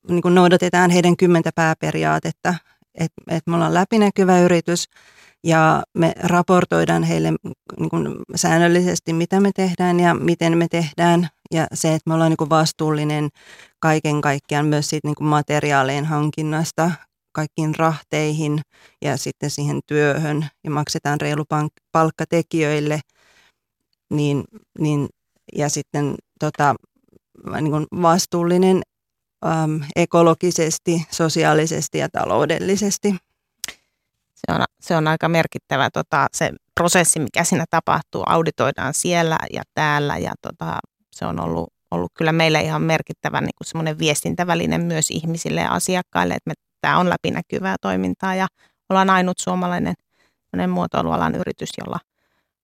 niin 0.07 0.21
kuin 0.21 0.35
noudatetaan 0.35 0.91
heidän 0.91 1.17
kymmentä 1.17 1.49
pääperiaatetta, 1.55 2.55
että, 2.95 3.21
että 3.27 3.51
me 3.51 3.55
ollaan 3.55 3.73
läpinäkyvä 3.73 4.39
yritys 4.39 4.85
ja 5.43 5.83
me 5.97 6.13
raportoidaan 6.23 7.03
heille 7.03 7.33
niin 7.79 7.89
kuin 7.89 8.15
säännöllisesti, 8.35 9.13
mitä 9.13 9.39
me 9.39 9.51
tehdään 9.55 9.99
ja 9.99 10.13
miten 10.13 10.57
me 10.57 10.67
tehdään. 10.67 11.27
Ja 11.51 11.67
se, 11.73 11.87
että 11.93 12.09
me 12.09 12.13
ollaan 12.13 12.31
niin 12.31 12.37
kuin 12.37 12.49
vastuullinen 12.49 13.29
kaiken 13.79 14.21
kaikkiaan 14.21 14.65
myös 14.65 14.89
siitä 14.89 15.07
niin 15.07 15.15
kuin 15.15 15.27
materiaalien 15.27 16.05
hankinnasta 16.05 16.91
kaikkiin 17.31 17.75
rahteihin 17.75 18.61
ja 19.01 19.17
sitten 19.17 19.49
siihen 19.49 19.79
työhön 19.87 20.45
ja 20.63 20.71
maksetaan 20.71 21.21
reilu 21.21 21.43
palkka 21.91 22.25
tekijöille, 22.29 22.99
niin, 24.09 24.43
niin, 24.79 25.09
ja 25.55 25.69
sitten 25.69 26.15
tota, 26.39 26.75
niin 27.61 27.71
kuin 27.71 27.85
vastuullinen 28.01 28.81
äm, 29.45 29.81
ekologisesti, 29.95 31.05
sosiaalisesti 31.11 31.97
ja 31.97 32.09
taloudellisesti. 32.09 33.15
Se 34.35 34.53
on, 34.53 34.63
se 34.81 34.95
on 34.95 35.07
aika 35.07 35.29
merkittävä 35.29 35.89
tota, 35.93 36.27
se 36.33 36.51
prosessi, 36.75 37.19
mikä 37.19 37.43
siinä 37.43 37.65
tapahtuu. 37.69 38.23
Auditoidaan 38.25 38.93
siellä 38.93 39.37
ja 39.53 39.61
täällä 39.73 40.17
ja 40.17 40.31
tota, 40.41 40.79
se 41.11 41.25
on 41.25 41.39
ollut, 41.39 41.73
ollut 41.91 42.11
kyllä 42.17 42.31
meille 42.31 42.61
ihan 42.61 42.81
merkittävä 42.81 43.41
niin 43.41 43.55
kuin 43.57 43.99
viestintäväline 43.99 44.77
myös 44.77 45.11
ihmisille 45.11 45.61
ja 45.61 45.71
asiakkaille, 45.71 46.33
että 46.33 46.49
me, 46.49 46.53
tämä 46.81 46.97
on 46.97 47.09
läpinäkyvää 47.09 47.75
toimintaa 47.81 48.35
ja 48.35 48.47
ollaan 48.89 49.09
ainut 49.09 49.39
suomalainen 49.39 49.95
muotoilualan 50.67 51.35
yritys, 51.35 51.69
jolla 51.77 51.99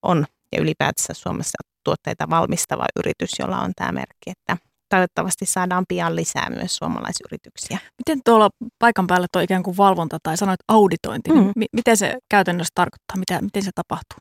on 0.02 0.26
ja 0.56 0.62
ylipäätänsä 0.62 1.14
Suomessa 1.14 1.58
tuotteita 1.84 2.30
valmistava 2.30 2.86
yritys, 3.00 3.30
jolla 3.40 3.60
on 3.60 3.72
tämä 3.76 3.92
merkki, 3.92 4.30
että 4.30 4.58
toivottavasti 4.90 5.46
saadaan 5.46 5.86
pian 5.88 6.16
lisää 6.16 6.50
myös 6.50 6.76
suomalaisyrityksiä. 6.76 7.80
Miten 7.98 8.22
tuolla 8.26 8.50
paikan 8.80 9.08
päällä 9.08 9.28
tuo 9.32 9.42
ikään 9.42 9.64
kuin 9.64 9.78
valvonta 9.78 10.18
tai 10.24 10.38
sanoit 10.38 10.60
auditointi, 10.68 11.32
niin 11.32 11.44
mm. 11.44 11.52
niin 11.56 11.70
miten 11.74 11.98
se 11.98 12.18
käytännössä 12.30 12.72
tarkoittaa, 12.76 13.18
miten, 13.18 13.44
miten 13.44 13.64
se 13.64 13.72
tapahtuu? 13.76 14.18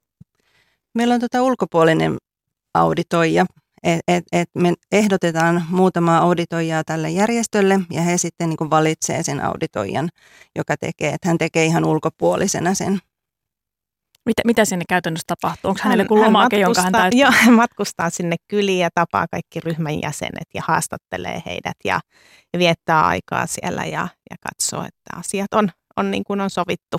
Meillä 0.95 1.15
on 1.15 1.21
tuota 1.21 1.43
ulkopuolinen 1.43 2.17
auditoija, 2.75 3.47
et, 3.87 4.01
et, 4.09 4.25
et 4.33 4.49
me 4.55 4.75
ehdotetaan 4.93 5.65
muutamaa 5.71 6.19
auditoijaa 6.19 6.85
tälle 6.85 7.11
järjestölle 7.11 7.81
ja 7.91 8.03
he 8.03 8.19
sitten 8.19 8.49
niin 8.49 8.71
valitsee 8.71 9.23
sen 9.23 9.45
auditoijan, 9.45 10.09
joka 10.57 10.77
tekee, 10.77 11.13
että 11.13 11.29
hän 11.29 11.39
tekee 11.39 11.65
ihan 11.65 11.85
ulkopuolisena 11.85 12.75
sen 12.75 13.01
mitä, 14.27 14.43
mitä 14.45 14.65
sinne 14.65 14.85
käytännössä 14.89 15.25
tapahtuu? 15.27 15.69
Onko 15.69 15.81
hänelle 15.85 16.03
joku 16.03 16.21
lomake, 16.21 16.59
jonka 16.59 16.83
hän 16.83 16.93
täyttää? 16.93 17.21
Joo, 17.21 17.31
hän 17.31 17.55
matkustaa 17.55 18.11
sinne 18.11 18.37
kyliin 18.49 18.79
ja 18.79 18.89
tapaa 18.95 19.27
kaikki 19.31 19.61
ryhmän 19.61 20.03
jäsenet 20.03 20.49
ja 20.55 20.63
haastattelee 20.67 21.43
heidät 21.47 21.77
ja, 21.85 22.01
ja 22.53 22.59
viettää 22.59 23.07
aikaa 23.07 23.47
siellä 23.47 23.85
ja, 23.85 24.09
ja 24.31 24.37
katsoo, 24.41 24.81
että 24.81 25.17
asiat 25.17 25.55
on, 25.55 25.69
on 25.97 26.11
niin 26.11 26.25
kuin 26.25 26.41
on 26.41 26.51
sovittu. 26.51 26.97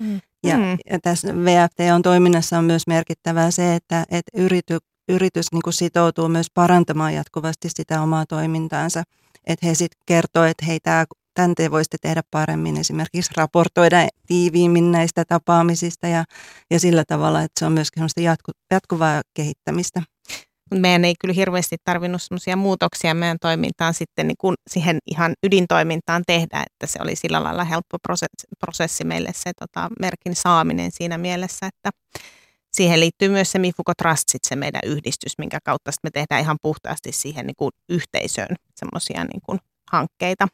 Mm. 0.00 0.20
Ja, 0.44 0.56
mm. 0.56 0.78
ja 0.90 0.98
tässä 1.02 1.28
VFT 1.28 1.80
on 1.94 2.02
toiminnassa 2.02 2.58
on 2.58 2.64
myös 2.64 2.86
merkittävää 2.86 3.50
se, 3.50 3.74
että, 3.74 4.04
että 4.10 4.30
yrity, 4.34 4.78
yritys 5.10 5.52
niin 5.52 5.62
kuin 5.62 5.74
sitoutuu 5.74 6.28
myös 6.28 6.46
parantamaan 6.54 7.14
jatkuvasti 7.14 7.68
sitä 7.68 8.02
omaa 8.02 8.26
toimintaansa. 8.26 9.02
Että 9.46 9.66
he 9.66 9.74
sitten 9.74 10.00
kertoo, 10.06 10.44
että 10.44 10.66
hei, 10.66 10.80
tämä 10.80 11.04
tämän 11.34 11.54
te 11.54 11.70
voisitte 11.70 11.96
tehdä 12.00 12.22
paremmin, 12.30 12.76
esimerkiksi 12.76 13.30
raportoida 13.36 14.08
tiiviimmin 14.26 14.92
näistä 14.92 15.24
tapaamisista 15.24 16.08
ja, 16.08 16.24
ja 16.70 16.80
sillä 16.80 17.04
tavalla, 17.08 17.42
että 17.42 17.58
se 17.58 17.66
on 17.66 17.72
myöskin 17.72 18.02
jatku, 18.24 18.52
jatkuvaa 18.70 19.22
kehittämistä. 19.34 20.02
Meidän 20.74 21.04
ei 21.04 21.14
kyllä 21.20 21.34
hirveästi 21.34 21.76
tarvinnut 21.84 22.22
semmoisia 22.22 22.56
muutoksia 22.56 23.14
meidän 23.14 23.36
toimintaan 23.40 23.94
sitten 23.94 24.28
niin 24.28 24.36
kuin 24.38 24.54
siihen 24.70 24.98
ihan 25.06 25.32
ydintoimintaan 25.46 26.22
tehdä, 26.26 26.64
että 26.66 26.86
se 26.86 26.98
oli 27.02 27.16
sillä 27.16 27.44
lailla 27.44 27.64
helppo 27.64 27.96
prosessi 28.60 29.04
meille 29.04 29.30
se 29.34 29.52
tota, 29.60 29.88
merkin 30.00 30.34
saaminen 30.34 30.90
siinä 30.92 31.18
mielessä, 31.18 31.66
että 31.66 31.90
siihen 32.72 33.00
liittyy 33.00 33.28
myös 33.28 33.52
se 33.52 33.58
Mifuko 33.58 33.92
Trust, 33.94 34.28
se 34.46 34.56
meidän 34.56 34.80
yhdistys, 34.84 35.38
minkä 35.38 35.58
kautta 35.64 35.90
me 36.02 36.10
tehdään 36.10 36.40
ihan 36.40 36.56
puhtaasti 36.62 37.12
siihen 37.12 37.46
niin 37.46 37.56
kuin 37.56 37.70
yhteisöön 37.88 38.56
semmoisia 38.76 39.24
niin 39.24 39.60
hankkeita. 39.92 40.48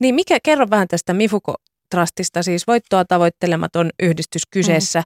Niin 0.00 0.14
mikä, 0.14 0.38
kerro 0.42 0.66
vähän 0.70 0.88
tästä 0.88 1.14
Mifuko 1.14 1.54
Trustista, 1.90 2.42
siis 2.42 2.66
voittoa 2.66 3.04
tavoittelematon 3.04 3.90
yhdistys 4.02 4.42
kyseessä, 4.50 5.02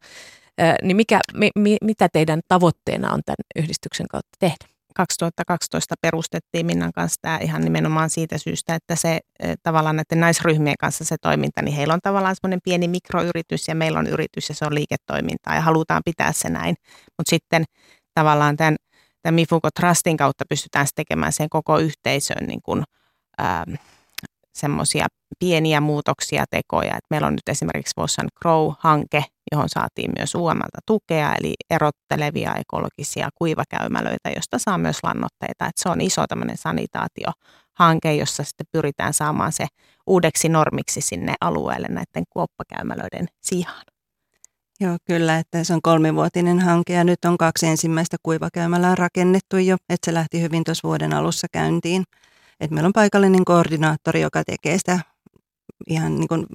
mm. 0.61 0.65
äh, 0.65 0.75
niin 0.83 0.97
mikä, 0.97 1.21
mi, 1.35 1.51
mi, 1.59 1.77
mitä 1.83 2.09
teidän 2.13 2.41
tavoitteena 2.49 3.13
on 3.13 3.21
tämän 3.27 3.63
yhdistyksen 3.65 4.09
kautta 4.09 4.37
tehdä? 4.39 4.72
2012 4.95 5.95
perustettiin 6.01 6.67
Minnan 6.67 6.93
kanssa 6.93 7.19
tämä 7.23 7.39
ihan 7.39 7.65
nimenomaan 7.65 8.11
siitä 8.11 8.39
syystä, 8.39 8.75
että 8.75 8.97
se 8.97 9.21
tavallaan 9.63 9.97
näiden 9.97 10.21
naisryhmien 10.21 10.77
kanssa 10.81 11.05
se 11.05 11.17
toiminta, 11.23 11.63
niin 11.63 11.77
heillä 11.77 11.95
on 11.95 12.01
tavallaan 12.03 12.37
semmoinen 12.37 12.61
pieni 12.65 12.89
mikroyritys 12.89 13.69
ja 13.69 13.75
meillä 13.75 13.99
on 13.99 14.07
yritys 14.07 14.49
ja 14.49 14.55
se 14.55 14.65
on 14.65 14.75
liiketoimintaa 14.75 15.55
ja 15.55 15.61
halutaan 15.61 16.03
pitää 16.05 16.33
se 16.33 16.51
näin. 16.51 16.75
Mutta 17.19 17.31
sitten 17.31 17.65
tavallaan 18.15 18.57
tämän, 18.57 18.77
tämän 19.23 19.35
Mifuko 19.35 19.69
Trustin 19.81 20.17
kautta 20.17 20.45
pystytään 20.49 20.87
tekemään 20.95 21.33
sen 21.33 21.49
koko 21.49 21.79
yhteisön 21.79 22.47
niin 22.47 22.63
kuin, 22.63 22.83
ähm, 23.41 23.75
semmoisia 24.53 25.07
pieniä 25.39 25.81
muutoksia, 25.81 26.45
tekoja. 26.51 26.97
Et 26.97 27.05
meillä 27.11 27.27
on 27.27 27.33
nyt 27.33 27.49
esimerkiksi 27.49 27.95
Vossan 27.97 28.29
Grow-hanke, 28.41 29.25
johon 29.53 29.69
saatiin 29.69 30.11
myös 30.19 30.35
UMLta 30.35 30.79
tukea, 30.87 31.35
eli 31.35 31.55
erottelevia 31.71 32.55
ekologisia 32.55 33.29
kuivakäymälöitä, 33.35 34.31
josta 34.37 34.59
saa 34.59 34.79
myös 34.79 34.99
lannoitteita. 35.03 35.67
Et 35.67 35.77
se 35.77 35.89
on 35.89 36.01
iso 36.01 36.27
tämmöinen 36.27 36.57
sanitaatiohanke, 36.57 38.15
jossa 38.15 38.45
sitten 38.45 38.67
pyritään 38.73 39.15
saamaan 39.15 39.53
se 39.53 39.67
uudeksi 40.07 40.49
normiksi 40.49 41.01
sinne 41.01 41.35
alueelle 41.41 41.89
näiden 41.89 42.25
kuoppakäymälöiden 42.31 43.27
sijaan. 43.41 43.85
Joo, 44.81 44.97
kyllä, 45.07 45.39
että 45.39 45.65
se 45.65 45.75
on 45.75 45.83
kolmivuotinen 45.83 46.61
hanke 46.61 46.93
ja 46.93 47.05
nyt 47.05 47.25
on 47.25 47.39
kaksi 47.39 47.67
ensimmäistä 47.67 48.17
kuivakäymälää 48.23 48.95
rakennettu 48.95 49.57
jo, 49.57 49.77
että 49.89 50.11
se 50.11 50.15
lähti 50.15 50.43
hyvin 50.43 50.65
tuossa 50.65 50.89
vuoden 50.89 51.15
alussa 51.15 51.47
käyntiin. 51.53 52.05
Et 52.63 52.71
meillä 52.71 52.87
on 52.87 52.93
paikallinen 52.93 53.45
koordinaattori, 53.45 54.21
joka 54.21 54.45
tekee 54.45 54.79
sitä 54.79 55.01
ihan 55.87 56.15
niin 56.15 56.29
kuin 56.29 56.47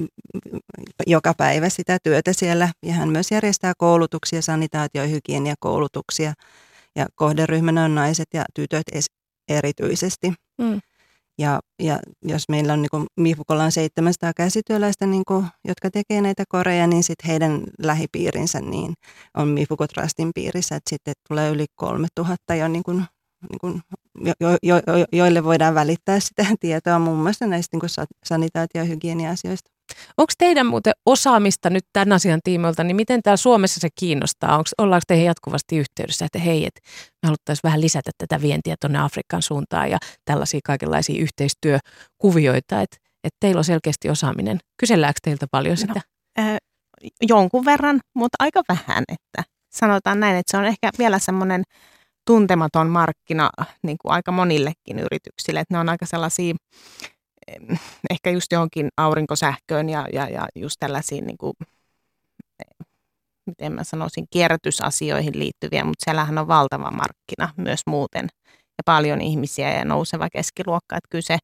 joka 1.07 1.33
päivä 1.37 1.69
sitä 1.69 1.97
työtä 2.03 2.33
siellä. 2.33 2.69
Ja 2.83 2.93
hän 2.93 3.09
myös 3.09 3.31
järjestää 3.31 3.73
koulutuksia, 3.77 4.41
sanitaatio- 4.41 5.01
ja 5.01 5.07
hygieniakoulutuksia. 5.07 6.33
Ja 6.95 7.05
kohderyhmänä 7.15 7.83
on 7.83 7.95
naiset 7.95 8.27
ja 8.33 8.45
tytöt 8.53 8.83
erityisesti. 9.49 10.33
Mm. 10.57 10.79
Ja, 11.39 11.59
ja 11.83 11.99
jos 12.21 12.49
meillä 12.49 12.73
on 12.73 12.81
niin 12.81 13.07
Mifukolla 13.19 13.63
on 13.63 13.71
700 13.71 14.31
käsityöläistä, 14.33 15.05
niin 15.05 15.23
kuin, 15.27 15.45
jotka 15.65 15.91
tekee 15.91 16.21
näitä 16.21 16.43
koreja, 16.49 16.87
niin 16.87 17.03
sitten 17.03 17.27
heidän 17.27 17.63
lähipiirinsä 17.83 18.61
niin 18.61 18.93
on 19.37 19.47
Mifuko 19.47 19.87
Trustin 19.87 20.31
piirissä, 20.35 20.75
että 20.75 20.89
sitten 20.89 21.13
tulee 21.27 21.49
yli 21.49 21.65
3000 21.75 22.55
jo 22.55 22.67
niin 22.67 22.83
kuin 22.83 23.05
niin 23.49 23.59
kuin, 23.61 23.81
jo, 24.25 24.33
jo, 24.39 24.75
jo, 24.77 25.05
joille 25.11 25.43
voidaan 25.43 25.75
välittää 25.75 26.19
sitä 26.19 26.45
tietoa 26.59 26.99
muun 26.99 27.17
muassa 27.17 27.47
näistä 27.47 27.77
niin 27.77 28.07
sanitaatio- 28.25 28.81
ja 28.81 28.83
hygienia-asioista. 28.83 29.71
Onko 30.17 30.33
teidän 30.37 30.65
muuten 30.65 30.93
osaamista 31.05 31.69
nyt 31.69 31.83
tämän 31.93 32.11
asian 32.11 32.39
tiimoilta, 32.43 32.83
niin 32.83 32.95
miten 32.95 33.23
täällä 33.23 33.37
Suomessa 33.37 33.79
se 33.79 33.87
kiinnostaa? 33.95 34.57
Onko, 34.57 34.69
ollaanko 34.77 35.03
teihin 35.07 35.25
jatkuvasti 35.25 35.77
yhteydessä, 35.77 36.25
että 36.25 36.39
hei, 36.39 36.65
et 36.65 36.79
me 37.23 37.27
haluttaisiin 37.27 37.63
vähän 37.63 37.81
lisätä 37.81 38.11
tätä 38.17 38.41
vientiä 38.41 38.75
tuonne 38.81 38.99
Afrikan 38.99 39.41
suuntaan 39.41 39.91
ja 39.91 39.97
tällaisia 40.25 40.59
kaikenlaisia 40.63 41.21
yhteistyökuvioita, 41.21 42.81
että 42.81 42.97
et 43.23 43.33
teillä 43.39 43.59
on 43.59 43.65
selkeästi 43.65 44.09
osaaminen. 44.09 44.59
Kyselläänkö 44.79 45.19
teiltä 45.23 45.45
paljon 45.51 45.73
no, 45.75 45.81
sitä? 45.81 46.01
No, 46.37 46.43
äh, 46.43 46.57
jonkun 47.21 47.65
verran, 47.65 47.99
mutta 48.15 48.35
aika 48.39 48.61
vähän, 48.69 49.03
että 49.07 49.51
sanotaan 49.69 50.19
näin, 50.19 50.35
että 50.35 50.51
se 50.51 50.57
on 50.57 50.65
ehkä 50.65 50.89
vielä 50.99 51.19
semmoinen 51.19 51.63
tuntematon 52.27 52.87
markkina 52.89 53.49
niin 53.83 53.97
kuin 54.01 54.11
aika 54.11 54.31
monillekin 54.31 54.99
yrityksille. 54.99 55.59
Että 55.59 55.73
ne 55.73 55.79
on 55.79 55.89
aika 55.89 56.05
sellaisia, 56.05 56.55
ehkä 58.09 58.29
just 58.29 58.51
johonkin 58.51 58.89
aurinkosähköön 58.97 59.89
ja, 59.89 60.05
ja, 60.13 60.29
ja 60.29 60.47
just 60.55 60.75
tällaisiin, 60.79 61.27
niin 61.27 61.37
kuin, 61.37 61.53
miten 63.45 63.73
mä 63.73 63.83
sanoisin, 63.83 64.25
kierrätysasioihin 64.29 65.39
liittyviä, 65.39 65.83
mutta 65.83 66.03
siellähän 66.05 66.37
on 66.37 66.47
valtava 66.47 66.91
markkina 66.91 67.53
myös 67.57 67.81
muuten 67.87 68.27
ja 68.77 68.81
paljon 68.85 69.21
ihmisiä 69.21 69.73
ja 69.73 69.85
nouseva 69.85 70.29
keskiluokka. 70.29 70.97
Että 70.97 71.07
kyllä 71.09 71.21
se, 71.21 71.37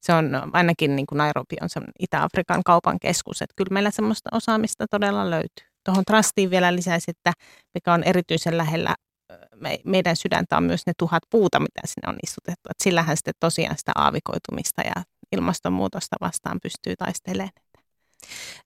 se 0.00 0.12
on 0.12 0.30
ainakin 0.52 0.96
niin 0.96 1.06
kuin 1.06 1.16
Nairobi 1.16 1.56
on 1.62 1.68
se 1.68 1.80
Itä-Afrikan 1.98 2.62
kaupan 2.64 2.98
keskus, 3.00 3.42
että 3.42 3.54
kyllä 3.56 3.74
meillä 3.74 3.90
semmoista 3.90 4.30
osaamista 4.32 4.86
todella 4.90 5.30
löytyy. 5.30 5.66
Tuohon 5.84 6.04
trustiin 6.04 6.50
vielä 6.50 6.74
lisäisi, 6.74 7.10
että 7.10 7.32
mikä 7.74 7.92
on 7.92 8.02
erityisen 8.04 8.58
lähellä 8.58 8.94
me, 9.54 9.78
meidän 9.84 10.16
sydäntä 10.16 10.56
on 10.56 10.62
myös 10.62 10.86
ne 10.86 10.92
tuhat 10.98 11.22
puuta, 11.30 11.60
mitä 11.60 11.80
sinne 11.84 12.08
on 12.08 12.18
istutettu. 12.22 12.68
Et 12.70 12.80
sillähän 12.82 13.16
sitten 13.16 13.34
tosiaan 13.40 13.78
sitä 13.78 13.92
aavikoitumista 13.94 14.82
ja 14.82 15.02
ilmastonmuutosta 15.32 16.16
vastaan 16.20 16.58
pystyy 16.62 16.96
taistelemaan. 16.96 17.52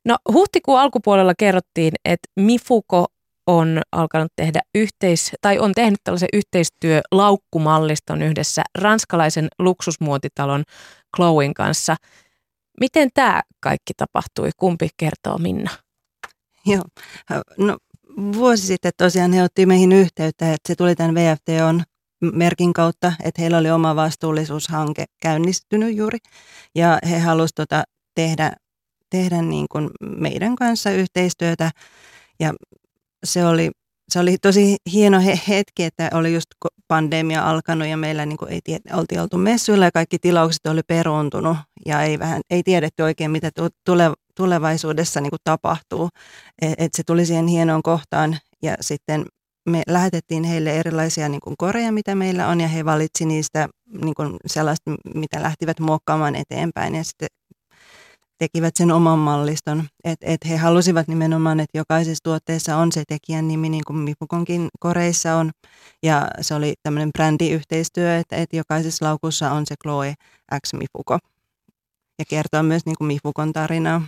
No 0.05 0.17
huhtikuun 0.33 0.81
alkupuolella 0.81 1.35
kerrottiin, 1.39 1.93
että 2.05 2.29
Mifuko 2.37 3.07
on 3.47 3.81
alkanut 3.93 4.33
tehdä 4.37 4.61
yhteis, 4.75 5.33
tai 5.41 5.59
on 5.59 5.73
tehnyt 5.75 6.01
tällaisen 6.05 6.29
yhteistyölaukkumalliston 6.33 8.23
yhdessä 8.23 8.63
ranskalaisen 8.79 9.49
luksusmuotitalon 9.59 10.65
Chloen 11.17 11.55
kanssa. 11.55 11.97
Miten 12.81 13.09
tämä 13.15 13.43
kaikki 13.61 13.93
tapahtui? 13.97 14.51
Kumpi 14.57 14.89
kertoo 14.97 15.39
Minna? 15.39 15.71
Joo, 16.67 16.83
no 17.59 17.77
vuosi 18.17 18.67
sitten 18.67 18.93
tosiaan 18.97 19.33
he 19.33 19.43
otti 19.43 19.67
meihin 19.67 19.93
yhteyttä, 19.93 20.53
että 20.53 20.69
se 20.69 20.75
tuli 20.75 20.95
tämän 20.95 21.15
VFTOn 21.15 21.83
merkin 22.33 22.73
kautta, 22.73 23.13
että 23.23 23.43
heillä 23.43 23.59
oli 23.59 23.71
oma 23.71 23.97
vastuullisuushanke 23.97 25.05
käynnistynyt 25.23 25.97
juuri. 25.97 26.19
Ja 26.75 26.99
he 27.11 27.19
halusivat 27.19 27.55
tota 27.55 27.85
tehdä, 28.15 28.53
tehdä 29.11 29.43
niin 29.43 29.67
kuin 29.73 29.91
meidän 30.01 30.57
kanssa 30.57 30.91
yhteistyötä. 30.91 31.71
Ja 32.41 32.55
se 33.25 33.47
oli, 33.47 33.71
se 34.13 34.21
oli 34.21 34.37
tosi 34.39 34.77
hieno 34.93 35.21
hetki, 35.49 35.85
että 35.85 36.11
oli 36.15 36.35
just 36.35 36.47
pandemia 36.89 37.51
alkanut 37.51 37.89
ja 37.89 37.97
meillä 37.97 38.27
niin 38.27 38.39
ei 38.49 38.61
tiedä, 38.65 38.97
oltiin 38.97 39.21
oltu 39.21 39.39
messuilla 39.39 39.85
ja 39.85 39.91
kaikki 39.93 40.19
tilaukset 40.19 40.67
oli 40.67 40.81
peruuntunut 40.87 41.57
ja 41.87 42.03
ei, 42.03 42.19
vähän, 42.19 42.41
ei 42.51 42.63
tiedetty 42.63 43.03
oikein, 43.03 43.31
mitä 43.31 43.51
tule, 43.85 44.13
tulevaisuudessa 44.37 45.21
niin 45.21 45.33
tapahtuu. 45.45 46.09
Et, 46.63 46.75
et 46.79 46.95
se 46.95 47.03
tuli 47.07 47.27
siihen 47.27 47.47
hienoon 47.47 47.83
kohtaan 47.83 48.39
ja 48.63 48.75
sitten 48.81 49.25
me 49.69 49.83
lähetettiin 49.89 50.45
heille 50.45 50.71
erilaisia 50.71 51.29
niin 51.29 51.41
kuin 51.41 51.55
koreja, 51.59 51.93
mitä 51.93 52.15
meillä 52.15 52.49
on, 52.49 52.61
ja 52.61 52.69
he 52.69 52.85
valitsi 52.85 53.25
niistä 53.25 53.69
niin 54.03 54.15
kuin 54.15 54.37
sellaista, 54.47 54.91
mitä 55.15 55.43
lähtivät 55.43 55.81
muokkaamaan 55.81 56.37
eteenpäin, 56.37 56.95
ja 56.95 57.05
sitten 57.05 57.29
tekivät 58.39 58.77
sen 58.77 58.91
oman 58.91 59.19
malliston. 59.19 59.85
Et, 60.05 60.19
et 60.23 60.41
he 60.49 60.57
halusivat 60.57 61.09
nimenomaan, 61.09 61.61
että 61.61 61.79
jokaisessa 61.79 62.25
tuotteessa 62.25 62.77
on 62.77 62.93
se 62.93 63.03
tekijän 63.09 63.49
nimi, 63.49 63.69
niin 63.69 63.85
kuin 63.87 63.99
Mifukonkin 63.99 64.69
koreissa 64.81 65.35
on, 65.35 65.51
ja 66.03 66.29
se 66.41 66.55
oli 66.55 66.75
tämmöinen 66.83 67.11
brändiyhteistyö, 67.13 68.17
että, 68.17 68.37
että 68.37 68.57
jokaisessa 68.57 69.07
laukussa 69.07 69.53
on 69.53 69.67
se 69.67 69.75
Chloe 69.83 70.15
X 70.67 70.73
Mifuko, 70.73 71.19
ja 72.19 72.25
kertoo 72.29 72.63
myös 72.63 72.87
niin 72.87 72.97
kuin 72.99 73.07
Mifukon 73.07 73.53
tarinaa. 73.53 74.03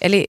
Eli 0.00 0.24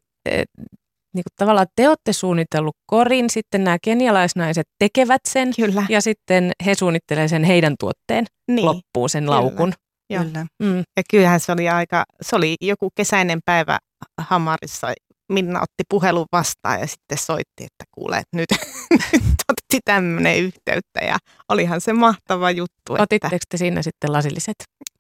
niin 1.14 1.24
kuin 1.24 1.34
tavallaan 1.36 1.68
te 1.76 1.90
olette 1.90 2.14
suunnitellut 2.14 2.76
korin, 2.86 3.30
sitten 3.30 3.64
nämä 3.64 3.78
kenialaisnaiset 3.82 4.68
tekevät 4.80 5.22
sen 5.30 5.54
Kyllä. 5.56 5.86
ja 5.90 6.02
sitten 6.02 6.52
he 6.66 6.76
suunnittelevat 6.76 7.30
sen 7.30 7.44
heidän 7.44 7.76
tuotteen 7.80 8.26
niin. 8.48 8.66
loppuun, 8.66 9.10
sen 9.10 9.24
Kyllä. 9.24 9.36
laukun. 9.36 9.74
Kyllä. 10.20 10.46
Mm. 10.64 10.78
Ja 10.78 11.04
kyllähän 11.12 11.40
se 11.40 11.52
oli 11.52 11.70
aika, 11.70 12.04
se 12.22 12.36
oli 12.36 12.56
joku 12.62 12.90
kesäinen 12.96 13.40
päivä 13.46 13.80
Hamarissa. 14.22 14.94
Minna 15.30 15.60
otti 15.60 15.84
puhelun 15.90 16.26
vastaan 16.32 16.80
ja 16.80 16.88
sitten 16.88 17.18
soitti, 17.18 17.64
että 17.64 17.84
kuule, 17.92 18.18
että 18.18 18.38
nyt, 18.38 18.50
nyt 19.14 19.36
otti 19.50 19.80
tämmöinen 19.86 20.38
yhteyttä 20.38 21.00
ja 21.02 21.18
olihan 21.50 21.82
se 21.82 21.94
mahtava 21.94 22.52
juttu. 22.52 22.94
Otitteko 22.94 23.36
että... 23.36 23.46
te 23.50 23.58
siinä 23.58 23.82
sitten 23.82 24.14
lasilliset? 24.14 24.56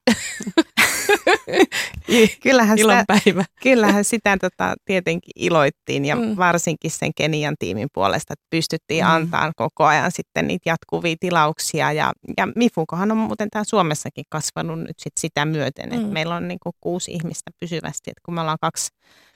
kyllähän 2.43 2.77
sitä, 2.77 3.05
päivä. 3.08 3.46
kyllähän 3.63 4.03
sitä 4.03 4.38
tota, 4.38 4.74
tietenkin 4.86 5.31
iloittiin 5.36 6.05
ja 6.05 6.15
mm. 6.15 6.38
varsinkin 6.38 6.91
sen 6.91 7.12
Kenian 7.15 7.55
tiimin 7.60 7.88
puolesta, 7.93 8.34
että 8.34 8.46
pystyttiin 8.50 9.05
mm. 9.05 9.12
antamaan 9.12 9.53
koko 9.55 9.86
ajan 9.86 10.12
sitten 10.12 10.48
niitä 10.48 10.70
jatkuvia 10.70 11.15
tilauksia. 11.20 11.91
Ja, 11.91 12.12
ja 12.38 12.48
Mifukohan 12.55 13.12
on 13.12 13.17
muuten 13.17 13.50
täällä 13.50 13.70
Suomessakin 13.70 14.25
kasvanut 14.29 14.79
nyt 14.79 15.00
sit 15.00 15.13
sitä 15.20 15.46
myöten, 15.46 15.89
mm. 15.89 15.96
että 15.96 16.08
meillä 16.08 16.36
on 16.36 16.48
niinku 16.48 16.72
kuusi 16.81 17.12
ihmistä 17.12 17.51
pysyvästi, 17.60 18.12
että 18.12 18.22
kun 18.25 18.34
me 18.34 18.41
ollaan 18.41 18.58
kaksi, 18.62 18.89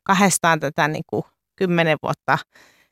kahdestaan 0.04 0.60
tätä 0.60 0.88
niinku 0.88 1.26
kymmenen 1.56 1.98
vuotta 2.04 2.38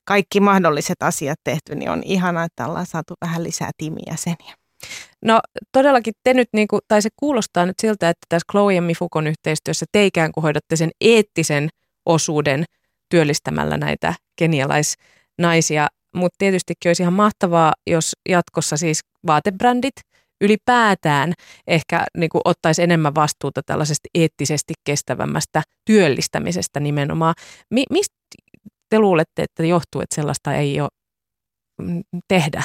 kaikki 0.06 0.40
mahdolliset 0.40 1.04
asiat 1.04 1.40
tehty, 1.44 1.76
niin 1.76 1.90
on 1.90 2.02
ihana, 2.06 2.44
että 2.44 2.68
ollaan 2.68 2.86
saatu 2.86 3.14
vähän 3.22 3.44
lisää 3.44 3.72
tiimijäseniä. 3.78 4.56
No 5.26 5.40
todellakin 5.72 6.14
te 6.24 6.34
nyt, 6.34 6.48
niin 6.54 6.68
kuin, 6.68 6.82
tai 6.88 7.02
se 7.02 7.10
kuulostaa 7.16 7.66
nyt 7.66 7.80
siltä, 7.82 8.10
että 8.10 8.26
tässä 8.30 8.46
Chloe 8.52 8.74
ja 8.74 8.82
Mifukon 8.82 9.28
yhteistyössä 9.28 9.86
te 9.92 10.06
ikään 10.06 10.32
kuin 10.32 10.42
hoidatte 10.42 10.76
sen 10.76 10.90
eettisen 11.02 11.70
osuuden 12.06 12.66
työllistämällä 13.10 13.78
näitä 13.78 14.14
kenialaisnaisia. 14.36 15.88
Mutta 16.16 16.36
tietystikin 16.38 16.90
olisi 16.90 17.04
ihan 17.04 17.14
mahtavaa, 17.14 17.74
jos 17.88 18.12
jatkossa 18.30 18.78
siis 18.78 19.00
vaatebrändit 19.28 19.96
ylipäätään 20.42 21.34
ehkä 21.68 22.06
niin 22.18 22.30
kuin 22.30 22.42
ottaisi 22.46 22.84
enemmän 22.84 23.16
vastuuta 23.16 23.62
tällaisesta 23.66 24.10
eettisesti 24.16 24.74
kestävämmästä 24.84 25.62
työllistämisestä 25.86 26.80
nimenomaan. 26.80 27.34
Mi- 27.70 27.86
mistä 27.90 28.16
te 28.90 29.00
luulette, 29.00 29.44
että 29.44 29.64
johtuu, 29.64 30.02
että 30.02 30.16
sellaista 30.16 30.56
ei 30.56 30.82
ole 30.82 30.90
mm, 31.82 32.02
tehdä 32.28 32.64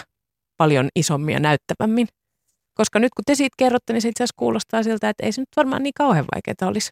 paljon 0.59 0.89
isommin 0.97 1.33
ja 1.33 1.41
näyttävämmin. 1.41 2.09
Koska 2.75 2.99
nyt 2.99 3.15
kun 3.17 3.25
te 3.27 3.35
siitä 3.35 3.55
kerrotte, 3.59 3.93
niin 3.93 4.03
se 4.03 4.09
itse 4.09 4.25
asiassa 4.25 4.39
kuulostaa 4.39 4.83
siltä, 4.83 5.09
että 5.09 5.27
ei 5.27 5.33
se 5.33 5.41
nyt 5.41 5.49
varmaan 5.57 5.83
niin 5.83 5.95
kauhean 5.95 6.27
vaikeaa 6.35 6.71
olisi. 6.71 6.91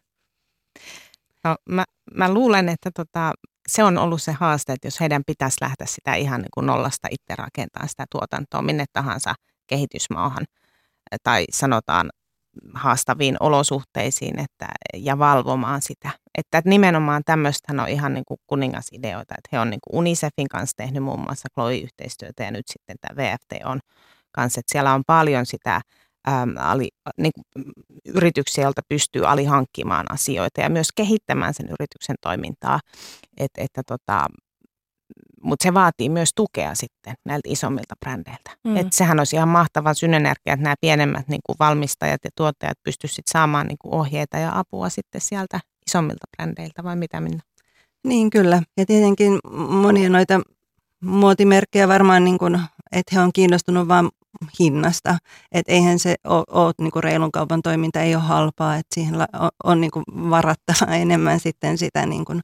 No, 1.43 1.55
mä, 1.69 1.85
mä 2.13 2.33
luulen, 2.33 2.69
että 2.69 2.91
tota, 2.95 3.33
se 3.67 3.83
on 3.83 3.97
ollut 3.97 4.21
se 4.21 4.31
haaste, 4.31 4.73
että 4.73 4.87
jos 4.87 4.99
heidän 4.99 5.23
pitäisi 5.25 5.57
lähteä 5.61 5.87
sitä 5.87 6.15
ihan 6.15 6.41
niin 6.41 6.51
kuin 6.53 6.65
nollasta 6.65 7.07
itse 7.11 7.35
rakentamaan 7.35 7.89
sitä 7.89 8.05
tuotantoa 8.11 8.61
minne 8.61 8.85
tahansa 8.93 9.35
kehitysmaahan 9.67 10.45
tai 11.23 11.45
sanotaan 11.51 12.09
haastaviin 12.73 13.37
olosuhteisiin 13.39 14.39
että, 14.39 14.67
ja 14.93 15.19
valvomaan 15.19 15.81
sitä. 15.81 16.09
Että 16.37 16.61
nimenomaan 16.65 17.21
tämmöistä 17.25 17.81
on 17.81 17.89
ihan 17.89 18.13
niin 18.13 18.25
kuin 18.27 18.39
kuningasideoita, 18.47 19.35
että 19.37 19.49
he 19.51 19.59
on 19.59 19.69
niin 19.69 19.79
kuin 19.87 19.99
Unicefin 19.99 20.49
kanssa 20.49 20.77
tehnyt 20.77 21.03
muun 21.03 21.19
muassa 21.19 21.47
Chloe-yhteistyötä 21.53 22.43
ja 22.43 22.51
nyt 22.51 22.67
sitten 22.67 22.95
tämä 23.01 23.23
VFT 23.23 23.65
on 23.65 23.79
kanssa, 24.31 24.59
että 24.59 24.71
siellä 24.71 24.93
on 24.93 25.03
paljon 25.07 25.45
sitä 25.45 25.81
äm, 26.27 26.53
ali, 26.57 26.89
niin 27.17 27.31
kuin, 27.35 27.65
yrityksiä, 28.05 28.63
joilta 28.63 28.81
pystyy 28.89 29.25
alihankkimaan 29.25 30.05
asioita 30.11 30.61
ja 30.61 30.69
myös 30.69 30.87
kehittämään 30.95 31.53
sen 31.53 31.65
yrityksen 31.65 32.15
toimintaa, 32.21 32.79
Et, 33.37 33.51
että 33.57 33.81
tota, 33.87 34.27
mutta 35.43 35.63
se 35.63 35.73
vaatii 35.73 36.09
myös 36.09 36.29
tukea 36.35 36.75
sitten 36.75 37.13
näiltä 37.25 37.49
isommilta 37.49 37.95
brändeiltä. 37.99 38.51
Mm. 38.63 38.77
Et 38.77 38.93
sehän 38.93 39.19
olisi 39.19 39.35
ihan 39.35 39.49
mahtava 39.49 39.93
synergia, 39.93 40.53
että 40.53 40.63
nämä 40.63 40.75
pienemmät 40.81 41.27
niin 41.27 41.41
kuin 41.45 41.55
valmistajat 41.59 42.21
ja 42.23 42.29
tuottajat 42.35 42.77
pystyisivät 42.83 43.25
saamaan 43.31 43.67
niin 43.67 43.77
kuin 43.81 43.93
ohjeita 43.93 44.37
ja 44.37 44.59
apua 44.59 44.89
sitten 44.89 45.21
sieltä 45.21 45.59
isommilta 45.87 46.25
brändeiltä, 46.37 46.83
vai 46.83 46.95
mitä 46.95 47.19
minä? 47.19 47.39
Niin 48.03 48.29
kyllä, 48.29 48.61
ja 48.77 48.85
tietenkin 48.85 49.39
monia 49.69 50.09
noita 50.09 50.41
muotimerkkejä 51.03 51.87
varmaan, 51.87 52.23
niin 52.23 52.37
kuin, 52.37 52.61
että 52.91 53.15
he 53.15 53.21
on 53.21 53.33
kiinnostunut 53.33 53.87
vain 53.87 54.09
hinnasta. 54.59 55.17
Että 55.51 55.71
eihän 55.71 55.99
se 55.99 56.15
ole, 56.23 56.43
ole 56.47 56.73
niin 56.81 56.91
kuin 56.91 57.03
reilun 57.03 57.31
kaupan 57.31 57.61
toiminta, 57.61 58.01
ei 58.01 58.15
ole 58.15 58.23
halpaa, 58.23 58.75
että 58.75 58.95
siihen 58.95 59.15
on, 59.15 59.49
on 59.63 59.81
niin 59.81 59.91
kuin 59.91 60.03
varattava 60.07 60.95
enemmän 61.01 61.39
sitten 61.39 61.77
sitä 61.77 62.05
niin 62.05 62.25
kuin 62.25 62.41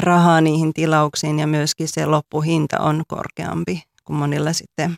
rahaa 0.00 0.40
niihin 0.40 0.72
tilauksiin 0.72 1.38
ja 1.38 1.46
myöskin 1.46 1.88
se 1.88 2.06
loppuhinta 2.06 2.78
on 2.80 3.02
korkeampi 3.08 3.82
kuin 4.04 4.16
monilla 4.16 4.52
sitten 4.52 4.94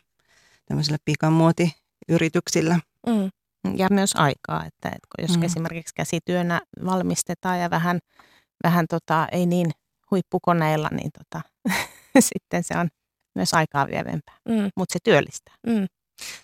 tämmöisillä 0.65 0.97
pikamuotiyrityksillä. 1.05 2.79
Mm. 3.07 3.29
Ja 3.77 3.87
myös 3.91 4.13
aikaa, 4.15 4.65
että, 4.65 4.89
että 4.89 5.21
jos 5.21 5.37
mm. 5.37 5.43
esimerkiksi 5.43 5.93
käsityönä 5.95 6.61
valmistetaan 6.85 7.59
ja 7.59 7.69
vähän, 7.69 7.99
vähän 8.63 8.85
tota, 8.89 9.27
ei 9.31 9.45
niin 9.45 9.71
huippukoneilla, 10.11 10.89
niin 10.91 11.11
tota, 11.11 11.49
sitten 12.19 12.63
se 12.63 12.77
on 12.77 12.87
myös 13.35 13.53
aikaa 13.53 13.87
vievempää, 13.87 14.37
mm. 14.49 14.69
mutta 14.75 14.93
se 14.93 14.99
työllistää. 15.03 15.55
Mm. 15.67 15.87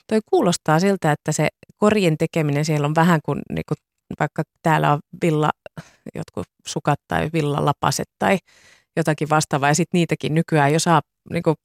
Toi 0.08 0.20
kuulostaa 0.26 0.80
siltä, 0.80 1.12
että 1.12 1.32
se 1.32 1.48
korjen 1.78 2.18
tekeminen 2.18 2.66
siellä 2.66 2.88
on 2.88 2.96
vähän 2.96 3.20
kuin, 3.26 3.42
niin 3.50 3.64
kuin 3.68 3.78
vaikka 4.20 4.44
täällä 4.62 4.94
on 4.94 5.00
villa, 5.24 5.50
jotkut 6.16 6.48
sukat 6.68 7.00
tai 7.08 7.30
villalapaset 7.34 8.10
tai 8.20 8.38
jotakin 8.96 9.30
vastaavaa. 9.30 9.70
Ja 9.70 9.76
sitten 9.76 9.98
niitäkin 10.00 10.34
nykyään 10.34 10.74
jo 10.74 10.80
saa 10.80 11.02
niin 11.30 11.44
kuin, 11.44 11.56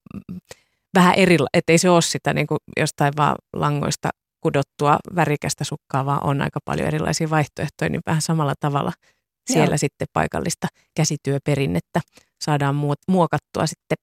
vähän 0.95 1.15
eri, 1.15 1.37
ettei 1.55 1.79
se 1.79 1.91
ole 1.91 2.03
sitä 2.03 2.35
niin 2.35 2.47
kuin 2.47 2.59
jostain 2.77 3.13
vaan 3.17 3.37
langoista 3.53 4.11
kudottua 4.41 4.99
värikästä 5.15 5.65
sukkaa, 5.65 6.07
vaan 6.07 6.25
on 6.25 6.43
aika 6.43 6.61
paljon 6.65 6.89
erilaisia 6.89 7.31
vaihtoehtoja, 7.31 7.89
niin 7.89 8.01
vähän 8.07 8.23
samalla 8.23 8.55
tavalla 8.61 8.93
siellä 9.53 9.73
Joo. 9.73 9.79
sitten 9.79 10.07
paikallista 10.13 10.67
käsityöperinnettä 10.97 12.01
saadaan 12.41 12.75
muokattua 13.09 13.67
sitten 13.67 13.97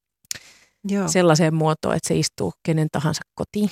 Joo. 0.90 1.08
sellaiseen 1.08 1.54
muotoon, 1.54 1.96
että 1.96 2.08
se 2.08 2.16
istuu 2.16 2.54
kenen 2.64 2.88
tahansa 2.92 3.22
kotiin. 3.36 3.70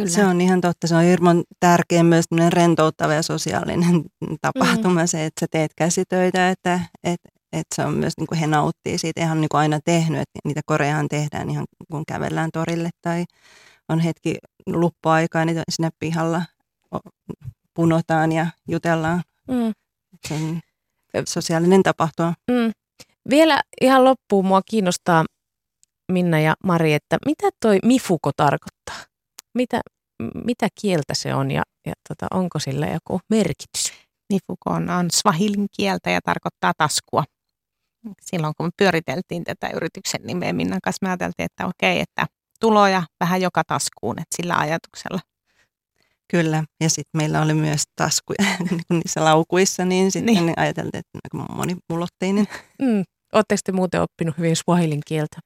Kyllä. 0.00 0.14
Se 0.14 0.24
on 0.24 0.40
ihan 0.40 0.60
totta. 0.60 0.86
Se 0.86 0.94
on 0.94 1.02
hirveän 1.02 1.42
tärkeä 1.60 2.02
myös 2.02 2.24
rentouttava 2.48 3.14
ja 3.14 3.22
sosiaalinen 3.22 4.04
tapahtuma 4.40 5.00
mm. 5.00 5.06
se, 5.06 5.26
että 5.26 5.40
sä 5.40 5.46
teet 5.50 5.72
käsitöitä, 5.76 6.50
että, 6.50 6.80
että, 7.04 7.28
että 7.52 7.74
se 7.74 7.84
on 7.84 7.94
myös, 7.94 8.12
niin 8.18 8.26
kuin 8.26 8.38
he 8.38 8.46
nauttii 8.46 8.98
siitä. 8.98 9.20
Eihän 9.20 9.40
niin 9.40 9.48
kuin 9.48 9.58
aina 9.58 9.80
tehnyt, 9.84 10.20
että 10.20 10.38
niitä 10.44 10.60
koreahan 10.66 11.08
tehdään 11.08 11.50
ihan 11.50 11.64
kun 11.90 12.04
kävellään 12.06 12.50
torille 12.52 12.90
tai 13.02 13.24
on 13.88 14.00
hetki 14.00 14.38
luppuaikaa, 14.66 15.44
niin 15.44 15.62
sinne 15.68 15.90
pihalla 15.98 16.42
punotaan 17.74 18.32
ja 18.32 18.46
jutellaan. 18.68 19.22
Mm. 19.48 19.72
Se 20.28 20.34
on 20.34 20.60
sosiaalinen 21.28 21.82
tapahtuma. 21.82 22.34
Mm. 22.50 22.72
Vielä 23.30 23.62
ihan 23.80 24.04
loppuun 24.04 24.46
mua 24.46 24.60
kiinnostaa 24.70 25.24
Minna 26.12 26.40
ja 26.40 26.54
Mari, 26.64 26.94
että 26.94 27.18
mitä 27.26 27.48
toi 27.62 27.78
mifuko 27.84 28.30
tarkoittaa? 28.36 29.09
Mitä, 29.54 29.80
mitä 30.44 30.68
kieltä 30.80 31.14
se 31.14 31.34
on 31.34 31.50
ja, 31.50 31.62
ja 31.86 31.92
tota, 32.08 32.26
onko 32.30 32.58
sillä 32.58 32.86
joku 32.86 33.20
merkitys? 33.30 33.92
Mifuko 34.32 34.70
on, 34.70 34.90
on 34.90 35.10
swahilin 35.12 35.66
kieltä 35.76 36.10
ja 36.10 36.20
tarkoittaa 36.24 36.72
taskua. 36.78 37.24
Silloin 38.22 38.54
kun 38.56 38.66
me 38.66 38.70
pyöriteltiin 38.76 39.44
tätä 39.44 39.70
yrityksen 39.74 40.20
nimeä 40.24 40.52
Minnan 40.52 40.80
kanssa, 40.82 41.06
me 41.06 41.10
ajateltiin, 41.10 41.44
että 41.44 41.66
okei, 41.66 42.00
että 42.00 42.26
tuloja 42.60 43.02
vähän 43.20 43.40
joka 43.40 43.62
taskuun, 43.66 44.18
että 44.18 44.36
sillä 44.36 44.56
ajatuksella. 44.56 45.20
Kyllä, 46.30 46.64
ja 46.80 46.90
sitten 46.90 47.18
meillä 47.18 47.42
oli 47.42 47.54
myös 47.54 47.82
taskuja 47.96 48.44
niin 48.58 48.80
niissä 49.02 49.24
laukuissa, 49.24 49.84
niin 49.84 50.12
sitten 50.12 50.34
niin. 50.34 50.54
ajateltiin, 50.56 50.98
että 50.98 51.18
aika 51.24 51.54
monimulotteinen. 51.54 52.48
Mm. 52.82 53.04
Oletteko 53.32 53.60
te 53.64 53.72
muuten 53.72 54.02
oppinut 54.02 54.38
hyvin 54.38 54.56
swahilin 54.56 55.00
kieltä? 55.06 55.36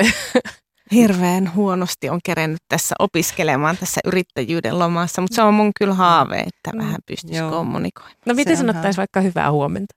Hirveän 0.92 1.54
huonosti 1.54 2.10
on 2.10 2.20
kerennyt 2.24 2.62
tässä 2.68 2.94
opiskelemaan 2.98 3.76
tässä 3.76 4.00
yrittäjyyden 4.04 4.78
lomassa, 4.78 5.22
mutta 5.22 5.34
se 5.34 5.42
on 5.42 5.54
mun 5.54 5.70
kyllä 5.78 5.94
haave, 5.94 6.36
että 6.36 6.72
mm. 6.72 6.78
vähän 6.78 7.00
pystyisi 7.06 7.36
Joo. 7.36 7.50
kommunikoimaan. 7.50 8.16
No 8.26 8.34
miten 8.34 8.56
sanottaisiin 8.56 8.96
vaikka 8.96 9.20
hyvää 9.20 9.50
huomenta? 9.50 9.94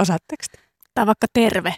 Osaatteko 0.00 0.44
te? 0.52 0.58
Tai 0.94 1.06
vaikka 1.06 1.26
terve. 1.32 1.74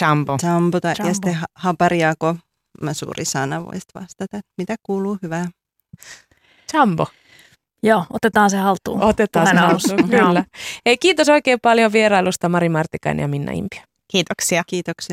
Jumbo. 0.00 0.38
Jumbo, 0.42 0.80
tai 0.80 0.94
Jumbo. 0.98 1.08
ja 1.08 1.14
sitten 1.14 1.38
habariako, 1.54 2.36
mä 2.82 2.94
suuri 2.94 3.24
sana 3.24 3.64
voisit 3.64 3.94
vastata, 3.94 4.40
mitä 4.58 4.74
kuuluu 4.82 5.18
hyvää. 5.22 5.46
Jumbo. 6.74 7.06
Joo, 7.82 8.06
otetaan 8.10 8.50
se 8.50 8.56
haltuun. 8.56 9.02
Otetaan 9.02 9.46
se 9.46 9.56
haltuun, 9.56 10.08
kyllä. 10.10 10.44
Hei, 10.86 10.98
kiitos 10.98 11.28
oikein 11.28 11.58
paljon 11.62 11.92
vierailusta 11.92 12.48
Mari 12.48 12.68
Martikainen 12.68 13.22
ja 13.22 13.28
Minna 13.28 13.52
Impio. 13.52 13.80
Kiitoksia. 14.08 14.62
Kiitoksia. 14.66 15.04